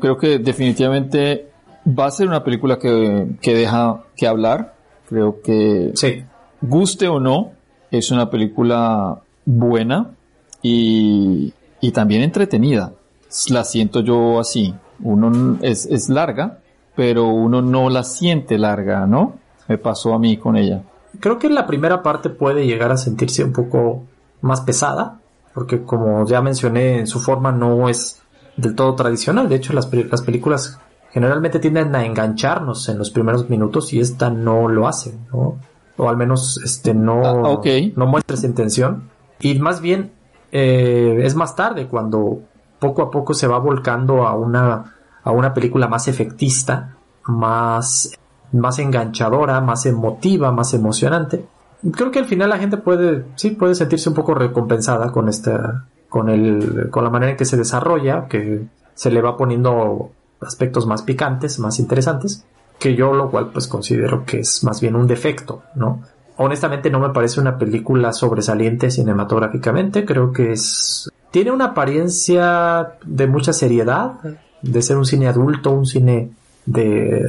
Creo 0.00 0.16
que 0.18 0.38
definitivamente 0.38 1.48
va 1.86 2.06
a 2.06 2.10
ser 2.10 2.28
una 2.28 2.44
película 2.44 2.78
que, 2.78 3.28
que 3.40 3.54
deja 3.54 4.04
que 4.16 4.26
hablar. 4.26 4.74
Creo 5.08 5.40
que 5.42 5.92
sí. 5.94 6.24
guste 6.60 7.08
o 7.08 7.18
no, 7.18 7.52
es 7.90 8.10
una 8.10 8.30
película 8.30 9.20
buena 9.44 10.10
y, 10.62 11.52
y 11.90 11.92
también 11.92 12.22
entretenida. 12.22 12.92
La 13.48 13.64
siento 13.64 14.00
yo 14.00 14.38
así. 14.38 14.74
Uno 15.02 15.58
es, 15.60 15.86
es 15.86 16.08
larga, 16.08 16.58
pero 16.94 17.28
uno 17.28 17.62
no 17.62 17.90
la 17.90 18.04
siente 18.04 18.58
larga, 18.58 19.06
¿no? 19.06 19.34
Me 19.66 19.76
pasó 19.76 20.14
a 20.14 20.18
mí 20.18 20.36
con 20.36 20.56
ella. 20.56 20.82
Creo 21.18 21.38
que 21.38 21.50
la 21.50 21.66
primera 21.66 22.02
parte 22.02 22.30
puede 22.30 22.66
llegar 22.66 22.92
a 22.92 22.96
sentirse 22.96 23.42
un 23.42 23.52
poco 23.52 24.04
más 24.40 24.60
pesada, 24.60 25.20
porque 25.52 25.82
como 25.82 26.24
ya 26.26 26.40
mencioné, 26.40 27.00
en 27.00 27.06
su 27.08 27.18
forma 27.18 27.50
no 27.50 27.88
es 27.88 28.22
del 28.56 28.76
todo 28.76 28.94
tradicional. 28.94 29.48
De 29.48 29.56
hecho, 29.56 29.72
las, 29.72 29.92
las 29.92 30.22
películas 30.22 30.78
generalmente 31.10 31.58
tienden 31.58 31.94
a 31.96 32.04
engancharnos 32.04 32.88
en 32.88 32.98
los 32.98 33.10
primeros 33.10 33.50
minutos 33.50 33.92
y 33.92 33.98
esta 33.98 34.30
no 34.30 34.68
lo 34.68 34.86
hace, 34.86 35.12
¿no? 35.32 35.58
O 35.96 36.08
al 36.08 36.16
menos 36.16 36.60
este 36.64 36.94
no, 36.94 37.24
ah, 37.24 37.48
okay. 37.50 37.92
no 37.96 38.06
muestra 38.06 38.36
esa 38.36 38.46
intención. 38.46 39.10
Y 39.40 39.58
más 39.58 39.80
bien 39.80 40.12
eh, 40.52 41.20
es 41.22 41.34
más 41.34 41.54
tarde 41.54 41.86
cuando 41.86 42.40
poco 42.78 43.02
a 43.02 43.10
poco 43.10 43.34
se 43.34 43.46
va 43.46 43.58
volcando 43.58 44.26
a 44.26 44.34
una, 44.34 44.96
a 45.22 45.30
una 45.30 45.52
película 45.52 45.88
más 45.88 46.08
efectista, 46.08 46.96
más, 47.26 48.12
más 48.52 48.78
enganchadora, 48.78 49.60
más 49.60 49.86
emotiva, 49.86 50.52
más 50.52 50.74
emocionante 50.74 51.44
creo 51.92 52.10
que 52.10 52.18
al 52.18 52.26
final 52.26 52.50
la 52.50 52.58
gente 52.58 52.76
puede, 52.76 53.24
sí, 53.36 53.50
puede 53.50 53.74
sentirse 53.74 54.08
un 54.08 54.14
poco 54.14 54.34
recompensada 54.34 55.10
con 55.12 55.28
esta, 55.28 55.86
con 56.08 56.28
el, 56.28 56.88
con 56.90 57.04
la 57.04 57.10
manera 57.10 57.32
en 57.32 57.36
que 57.36 57.44
se 57.44 57.56
desarrolla, 57.56 58.26
que 58.28 58.66
se 58.94 59.10
le 59.10 59.22
va 59.22 59.36
poniendo 59.36 60.10
aspectos 60.40 60.86
más 60.86 61.02
picantes, 61.02 61.58
más 61.58 61.78
interesantes, 61.78 62.44
que 62.78 62.94
yo 62.94 63.12
lo 63.14 63.30
cual 63.30 63.50
pues 63.52 63.66
considero 63.66 64.24
que 64.24 64.40
es 64.40 64.64
más 64.64 64.80
bien 64.80 64.96
un 64.96 65.06
defecto, 65.06 65.62
¿no? 65.74 66.02
Honestamente 66.42 66.88
no 66.88 67.00
me 67.00 67.10
parece 67.10 67.38
una 67.38 67.58
película 67.58 68.14
sobresaliente 68.14 68.90
cinematográficamente, 68.90 70.06
creo 70.06 70.32
que 70.32 70.52
es, 70.52 71.10
tiene 71.30 71.50
una 71.50 71.66
apariencia 71.66 72.94
de 73.04 73.26
mucha 73.26 73.52
seriedad, 73.52 74.12
de 74.62 74.80
ser 74.80 74.96
un 74.96 75.04
cine 75.04 75.28
adulto, 75.28 75.70
un 75.70 75.84
cine 75.84 76.30
de, 76.64 77.26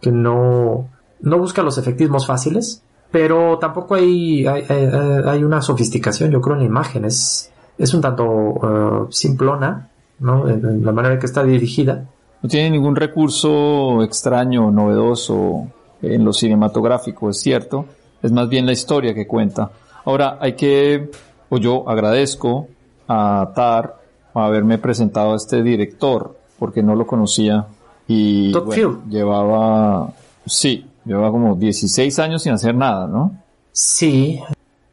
que 0.00 0.12
no, 0.12 0.88
no 1.22 1.38
busca 1.38 1.64
los 1.64 1.76
efectismos 1.76 2.24
fáciles, 2.24 2.84
pero 3.10 3.58
tampoco 3.58 3.96
hay, 3.96 4.46
hay, 4.46 5.42
una 5.42 5.60
sofisticación, 5.60 6.30
yo 6.30 6.40
creo, 6.40 6.54
en 6.54 6.60
la 6.62 6.66
imagen. 6.66 7.04
Es, 7.04 7.50
es 7.76 7.92
un 7.94 8.00
tanto 8.00 8.24
uh, 8.24 9.06
simplona, 9.10 9.90
¿no? 10.20 10.48
En 10.48 10.84
la 10.84 10.92
manera 10.92 11.14
en 11.14 11.20
que 11.20 11.26
está 11.26 11.42
dirigida. 11.42 12.04
No 12.40 12.48
tiene 12.48 12.70
ningún 12.70 12.94
recurso 12.94 14.04
extraño, 14.04 14.70
novedoso 14.70 15.66
en 16.00 16.24
lo 16.24 16.32
cinematográfico, 16.32 17.28
es 17.28 17.40
cierto. 17.40 17.86
Es 18.22 18.32
más 18.32 18.48
bien 18.48 18.66
la 18.66 18.72
historia 18.72 19.14
que 19.14 19.26
cuenta. 19.26 19.70
Ahora, 20.04 20.38
hay 20.40 20.54
que, 20.54 21.10
o 21.48 21.58
yo 21.58 21.88
agradezco 21.88 22.68
a 23.08 23.52
Tar 23.54 23.96
haberme 24.34 24.78
presentado 24.78 25.32
a 25.32 25.36
este 25.36 25.62
director, 25.62 26.36
porque 26.58 26.82
no 26.82 26.94
lo 26.94 27.06
conocía. 27.06 27.66
Y 28.08 28.52
bueno, 28.52 29.02
llevaba, 29.08 30.12
sí, 30.46 30.86
Lleva 31.04 31.30
como 31.30 31.56
16 31.56 32.18
años 32.20 32.42
sin 32.42 32.52
hacer 32.52 32.74
nada, 32.74 33.06
¿no? 33.06 33.36
Sí, 33.72 34.40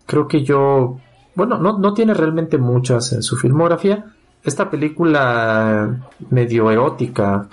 creo 0.06 0.28
que 0.28 0.44
yo, 0.44 0.98
bueno, 1.36 1.58
no, 1.58 1.78
no 1.78 1.94
tiene 1.94 2.14
realmente 2.14 2.58
muchas 2.58 3.12
en 3.14 3.22
su 3.22 3.38
filmografía. 3.38 4.06
Esta 4.44 4.70
película 4.70 6.00
medio 6.30 6.72
erótica. 6.72 7.48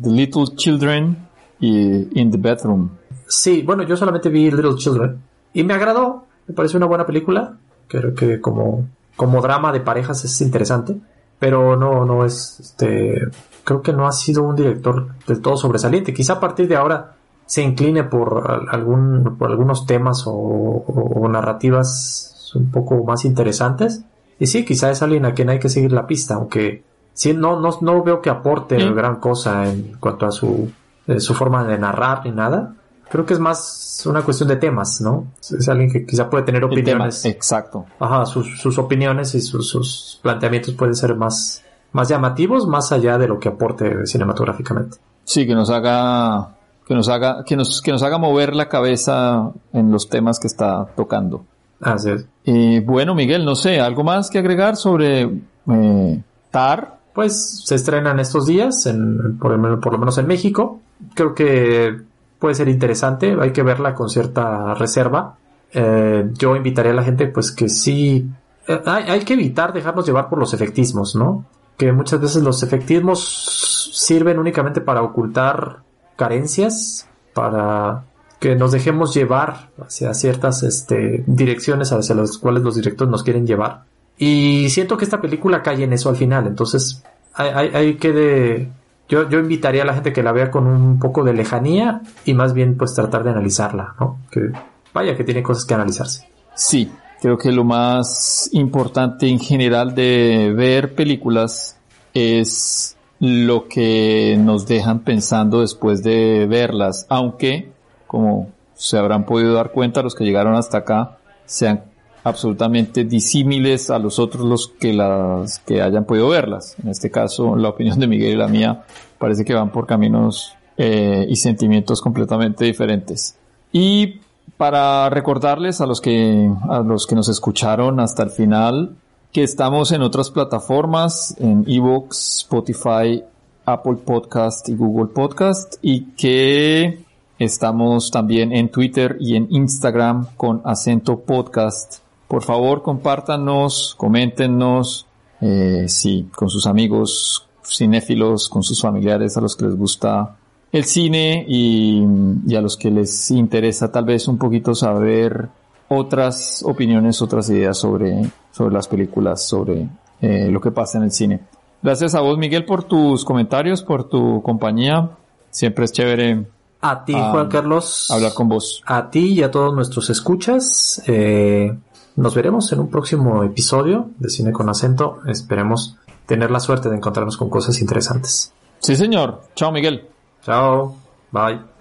The 0.00 0.10
Little 0.10 0.44
Children 0.56 1.16
y 1.60 2.20
In 2.20 2.30
the 2.30 2.36
Bedroom. 2.36 2.90
Sí, 3.34 3.62
bueno, 3.62 3.82
yo 3.84 3.96
solamente 3.96 4.28
vi 4.28 4.50
Little 4.50 4.74
Children 4.76 5.18
y 5.54 5.64
me 5.64 5.72
agradó. 5.72 6.26
Me 6.46 6.52
pareció 6.52 6.76
una 6.76 6.84
buena 6.84 7.06
película. 7.06 7.56
Creo 7.88 8.14
que 8.14 8.42
como, 8.42 8.86
como 9.16 9.40
drama 9.40 9.72
de 9.72 9.80
parejas 9.80 10.22
es 10.26 10.38
interesante, 10.42 10.96
pero 11.38 11.74
no, 11.74 12.04
no 12.04 12.26
es, 12.26 12.60
este, 12.60 13.22
creo 13.64 13.80
que 13.80 13.94
no 13.94 14.06
ha 14.06 14.12
sido 14.12 14.42
un 14.42 14.54
director 14.54 15.14
del 15.26 15.40
todo 15.40 15.56
sobresaliente. 15.56 16.12
Quizá 16.12 16.34
a 16.34 16.40
partir 16.40 16.68
de 16.68 16.76
ahora 16.76 17.14
se 17.46 17.62
incline 17.62 18.04
por 18.04 18.68
algún 18.70 19.38
por 19.38 19.50
algunos 19.50 19.86
temas 19.86 20.24
o, 20.26 20.32
o, 20.32 21.26
narrativas 21.26 22.52
un 22.54 22.70
poco 22.70 23.02
más 23.02 23.24
interesantes 23.24 24.04
y 24.38 24.46
sí 24.46 24.62
quizá 24.66 24.90
es 24.90 25.00
alguien 25.00 25.24
a 25.24 25.32
quien 25.32 25.48
hay 25.48 25.58
que 25.58 25.70
seguir 25.70 25.92
la 25.92 26.06
pista 26.06 26.34
aunque 26.34 26.84
sí 27.14 27.34
no 27.34 27.58
no, 27.58 27.78
no 27.80 28.02
veo 28.02 28.22
que 28.22 28.30
aporte 28.30 28.78
¿Sí? 28.78 28.88
gran 28.94 29.16
cosa 29.16 29.68
en 29.68 29.96
cuanto 29.98 30.26
a 30.26 30.30
su 30.30 30.70
eh, 31.08 31.18
su 31.18 31.34
forma 31.34 31.64
de 31.64 31.78
narrar 31.78 32.24
ni 32.24 32.30
nada 32.30 32.74
creo 33.12 33.24
que 33.24 33.34
es 33.34 33.38
más 33.38 34.02
una 34.06 34.22
cuestión 34.22 34.48
de 34.48 34.56
temas 34.56 35.00
no 35.00 35.26
es 35.40 35.68
alguien 35.68 35.92
que 35.92 36.04
quizá 36.04 36.28
puede 36.28 36.44
tener 36.44 36.64
opiniones 36.64 37.24
exacto 37.24 37.86
ajá 38.00 38.26
sus, 38.26 38.60
sus 38.60 38.78
opiniones 38.78 39.34
y 39.34 39.40
sus, 39.40 39.68
sus 39.68 40.18
planteamientos 40.22 40.74
pueden 40.74 40.96
ser 40.96 41.14
más 41.14 41.62
más 41.92 42.08
llamativos 42.08 42.66
más 42.66 42.90
allá 42.90 43.18
de 43.18 43.28
lo 43.28 43.38
que 43.38 43.50
aporte 43.50 44.06
cinematográficamente 44.06 44.96
sí 45.24 45.46
que 45.46 45.54
nos 45.54 45.70
haga 45.70 46.56
que 46.86 46.94
nos 46.94 47.08
haga, 47.08 47.44
que 47.44 47.54
nos, 47.54 47.80
que 47.80 47.92
nos 47.92 48.02
haga 48.02 48.18
mover 48.18 48.56
la 48.56 48.68
cabeza 48.68 49.52
en 49.72 49.92
los 49.92 50.08
temas 50.08 50.40
que 50.40 50.48
está 50.48 50.86
tocando. 50.96 51.44
Así 51.80 52.10
es. 52.10 52.26
Eh, 52.44 52.82
bueno, 52.84 53.14
Miguel, 53.14 53.44
no 53.44 53.54
sé, 53.54 53.80
¿algo 53.80 54.02
más 54.02 54.30
que 54.30 54.38
agregar 54.38 54.76
sobre 54.76 55.30
eh, 55.70 56.22
TAR? 56.50 56.98
pues 57.12 57.62
se 57.64 57.74
estrenan 57.74 58.20
estos 58.20 58.46
días, 58.46 58.86
en, 58.86 59.38
por, 59.38 59.80
por 59.80 59.92
lo 59.92 59.98
menos 59.98 60.16
en 60.18 60.26
México. 60.26 60.80
Creo 61.14 61.34
que 61.34 62.00
puede 62.42 62.56
ser 62.56 62.68
interesante, 62.68 63.36
hay 63.40 63.52
que 63.52 63.62
verla 63.62 63.94
con 63.94 64.10
cierta 64.10 64.74
reserva. 64.74 65.36
Eh, 65.72 66.28
yo 66.32 66.56
invitaría 66.56 66.90
a 66.90 66.94
la 66.96 67.04
gente 67.04 67.28
pues 67.28 67.52
que 67.52 67.68
sí, 67.68 68.28
eh, 68.66 68.82
hay, 68.84 69.04
hay, 69.04 69.20
que 69.20 69.34
evitar 69.34 69.72
dejarnos 69.72 70.04
llevar 70.04 70.28
por 70.28 70.40
los 70.40 70.52
efectismos, 70.52 71.14
¿no? 71.14 71.44
Que 71.76 71.92
muchas 71.92 72.20
veces 72.20 72.42
los 72.42 72.64
efectismos 72.64 73.92
sirven 73.94 74.40
únicamente 74.40 74.80
para 74.80 75.02
ocultar 75.02 75.84
carencias, 76.16 77.08
para 77.32 78.06
que 78.40 78.56
nos 78.56 78.72
dejemos 78.72 79.14
llevar 79.14 79.70
hacia 79.78 80.12
ciertas 80.12 80.64
este, 80.64 81.22
direcciones 81.28 81.92
hacia 81.92 82.16
las 82.16 82.38
cuales 82.38 82.64
los 82.64 82.74
directores 82.74 83.08
nos 83.08 83.22
quieren 83.22 83.46
llevar. 83.46 83.84
Y 84.18 84.68
siento 84.68 84.96
que 84.96 85.04
esta 85.04 85.20
película 85.20 85.62
cae 85.62 85.84
en 85.84 85.92
eso 85.92 86.08
al 86.08 86.16
final, 86.16 86.48
entonces 86.48 87.04
hay, 87.34 87.50
hay, 87.50 87.68
hay 87.68 87.94
que 87.94 88.12
de, 88.12 88.68
yo, 89.12 89.28
yo 89.28 89.40
invitaría 89.40 89.82
a 89.82 89.84
la 89.84 89.92
gente 89.92 90.10
que 90.10 90.22
la 90.22 90.32
vea 90.32 90.50
con 90.50 90.66
un 90.66 90.98
poco 90.98 91.22
de 91.22 91.34
lejanía 91.34 92.00
y 92.24 92.32
más 92.32 92.54
bien 92.54 92.78
pues 92.78 92.94
tratar 92.94 93.24
de 93.24 93.30
analizarla, 93.30 93.94
¿no? 94.00 94.20
Que 94.30 94.52
vaya 94.94 95.14
que 95.14 95.22
tiene 95.22 95.42
cosas 95.42 95.66
que 95.66 95.74
analizarse. 95.74 96.26
Sí, 96.54 96.90
creo 97.20 97.36
que 97.36 97.52
lo 97.52 97.62
más 97.62 98.48
importante 98.52 99.28
en 99.28 99.38
general 99.38 99.94
de 99.94 100.54
ver 100.56 100.94
películas 100.94 101.76
es 102.14 102.96
lo 103.20 103.68
que 103.68 104.38
nos 104.40 104.66
dejan 104.66 105.00
pensando 105.00 105.60
después 105.60 106.02
de 106.02 106.46
verlas, 106.46 107.04
aunque, 107.10 107.70
como 108.06 108.50
se 108.72 108.96
habrán 108.96 109.26
podido 109.26 109.52
dar 109.52 109.72
cuenta 109.72 110.00
los 110.00 110.14
que 110.14 110.24
llegaron 110.24 110.54
hasta 110.54 110.78
acá, 110.78 111.18
sean 111.44 111.84
absolutamente 112.24 113.04
disímiles 113.04 113.90
a 113.90 113.98
los 113.98 114.18
otros 114.18 114.44
los 114.44 114.68
que 114.68 114.92
las 114.92 115.58
que 115.60 115.82
hayan 115.82 116.04
podido 116.04 116.28
verlas. 116.28 116.76
En 116.82 116.90
este 116.90 117.10
caso, 117.10 117.56
la 117.56 117.70
opinión 117.70 117.98
de 117.98 118.06
Miguel 118.06 118.34
y 118.34 118.36
la 118.36 118.48
mía 118.48 118.84
parece 119.18 119.44
que 119.44 119.54
van 119.54 119.70
por 119.70 119.86
caminos 119.86 120.54
eh, 120.76 121.26
y 121.28 121.36
sentimientos 121.36 122.00
completamente 122.00 122.64
diferentes. 122.64 123.36
Y 123.72 124.20
para 124.56 125.10
recordarles 125.10 125.80
a 125.80 125.86
los 125.86 126.00
que 126.00 126.50
a 126.68 126.80
los 126.80 127.06
que 127.06 127.14
nos 127.14 127.28
escucharon 127.28 128.00
hasta 128.00 128.22
el 128.22 128.30
final 128.30 128.96
que 129.32 129.42
estamos 129.42 129.92
en 129.92 130.02
otras 130.02 130.30
plataformas, 130.30 131.34
en 131.38 131.64
Evox, 131.66 132.38
Spotify, 132.40 133.24
Apple 133.64 133.96
Podcast 134.04 134.68
y 134.68 134.74
Google 134.74 135.06
Podcast 135.06 135.76
y 135.80 136.12
que 136.12 137.02
estamos 137.38 138.10
también 138.10 138.52
en 138.52 138.68
Twitter 138.68 139.16
y 139.20 139.36
en 139.36 139.48
Instagram 139.50 140.26
con 140.36 140.60
acento 140.64 141.20
podcast. 141.20 142.02
Por 142.32 142.42
favor, 142.42 142.80
compártanos, 142.80 143.94
coméntenos, 143.98 145.06
eh, 145.42 145.84
sí, 145.86 146.30
con 146.34 146.48
sus 146.48 146.66
amigos 146.66 147.46
cinéfilos, 147.62 148.48
con 148.48 148.62
sus 148.62 148.80
familiares 148.80 149.36
a 149.36 149.42
los 149.42 149.54
que 149.54 149.66
les 149.66 149.76
gusta 149.76 150.34
el 150.72 150.84
cine 150.84 151.44
y, 151.46 152.02
y, 152.46 152.56
a 152.56 152.62
los 152.62 152.78
que 152.78 152.90
les 152.90 153.30
interesa 153.32 153.92
tal 153.92 154.06
vez 154.06 154.28
un 154.28 154.38
poquito 154.38 154.74
saber 154.74 155.50
otras 155.88 156.62
opiniones, 156.64 157.20
otras 157.20 157.50
ideas 157.50 157.76
sobre, 157.76 158.30
sobre 158.50 158.72
las 158.72 158.88
películas, 158.88 159.46
sobre 159.46 159.86
eh, 160.22 160.48
lo 160.50 160.58
que 160.58 160.70
pasa 160.70 160.96
en 160.96 161.04
el 161.04 161.12
cine. 161.12 161.38
Gracias 161.82 162.14
a 162.14 162.22
vos, 162.22 162.38
Miguel, 162.38 162.64
por 162.64 162.84
tus 162.84 163.26
comentarios, 163.26 163.82
por 163.82 164.08
tu 164.08 164.40
compañía. 164.40 165.10
Siempre 165.50 165.84
es 165.84 165.92
chévere. 165.92 166.46
A 166.80 167.04
ti, 167.04 167.12
Juan 167.12 167.48
Carlos. 167.48 168.10
Hablar 168.10 168.32
con 168.32 168.48
vos. 168.48 168.82
A 168.86 169.10
ti 169.10 169.34
y 169.34 169.42
a 169.42 169.50
todos 169.50 169.74
nuestros 169.74 170.08
escuchas. 170.08 171.02
Eh, 171.06 171.76
nos 172.16 172.34
veremos 172.34 172.72
en 172.72 172.80
un 172.80 172.90
próximo 172.90 173.42
episodio 173.42 174.10
de 174.18 174.28
Cine 174.28 174.52
con 174.52 174.68
Acento. 174.68 175.20
Esperemos 175.26 175.96
tener 176.26 176.50
la 176.50 176.60
suerte 176.60 176.88
de 176.88 176.96
encontrarnos 176.96 177.36
con 177.36 177.48
cosas 177.50 177.80
interesantes. 177.80 178.52
Sí, 178.78 178.96
señor. 178.96 179.42
Chao, 179.54 179.72
Miguel. 179.72 180.08
Chao. 180.42 180.96
Bye. 181.30 181.71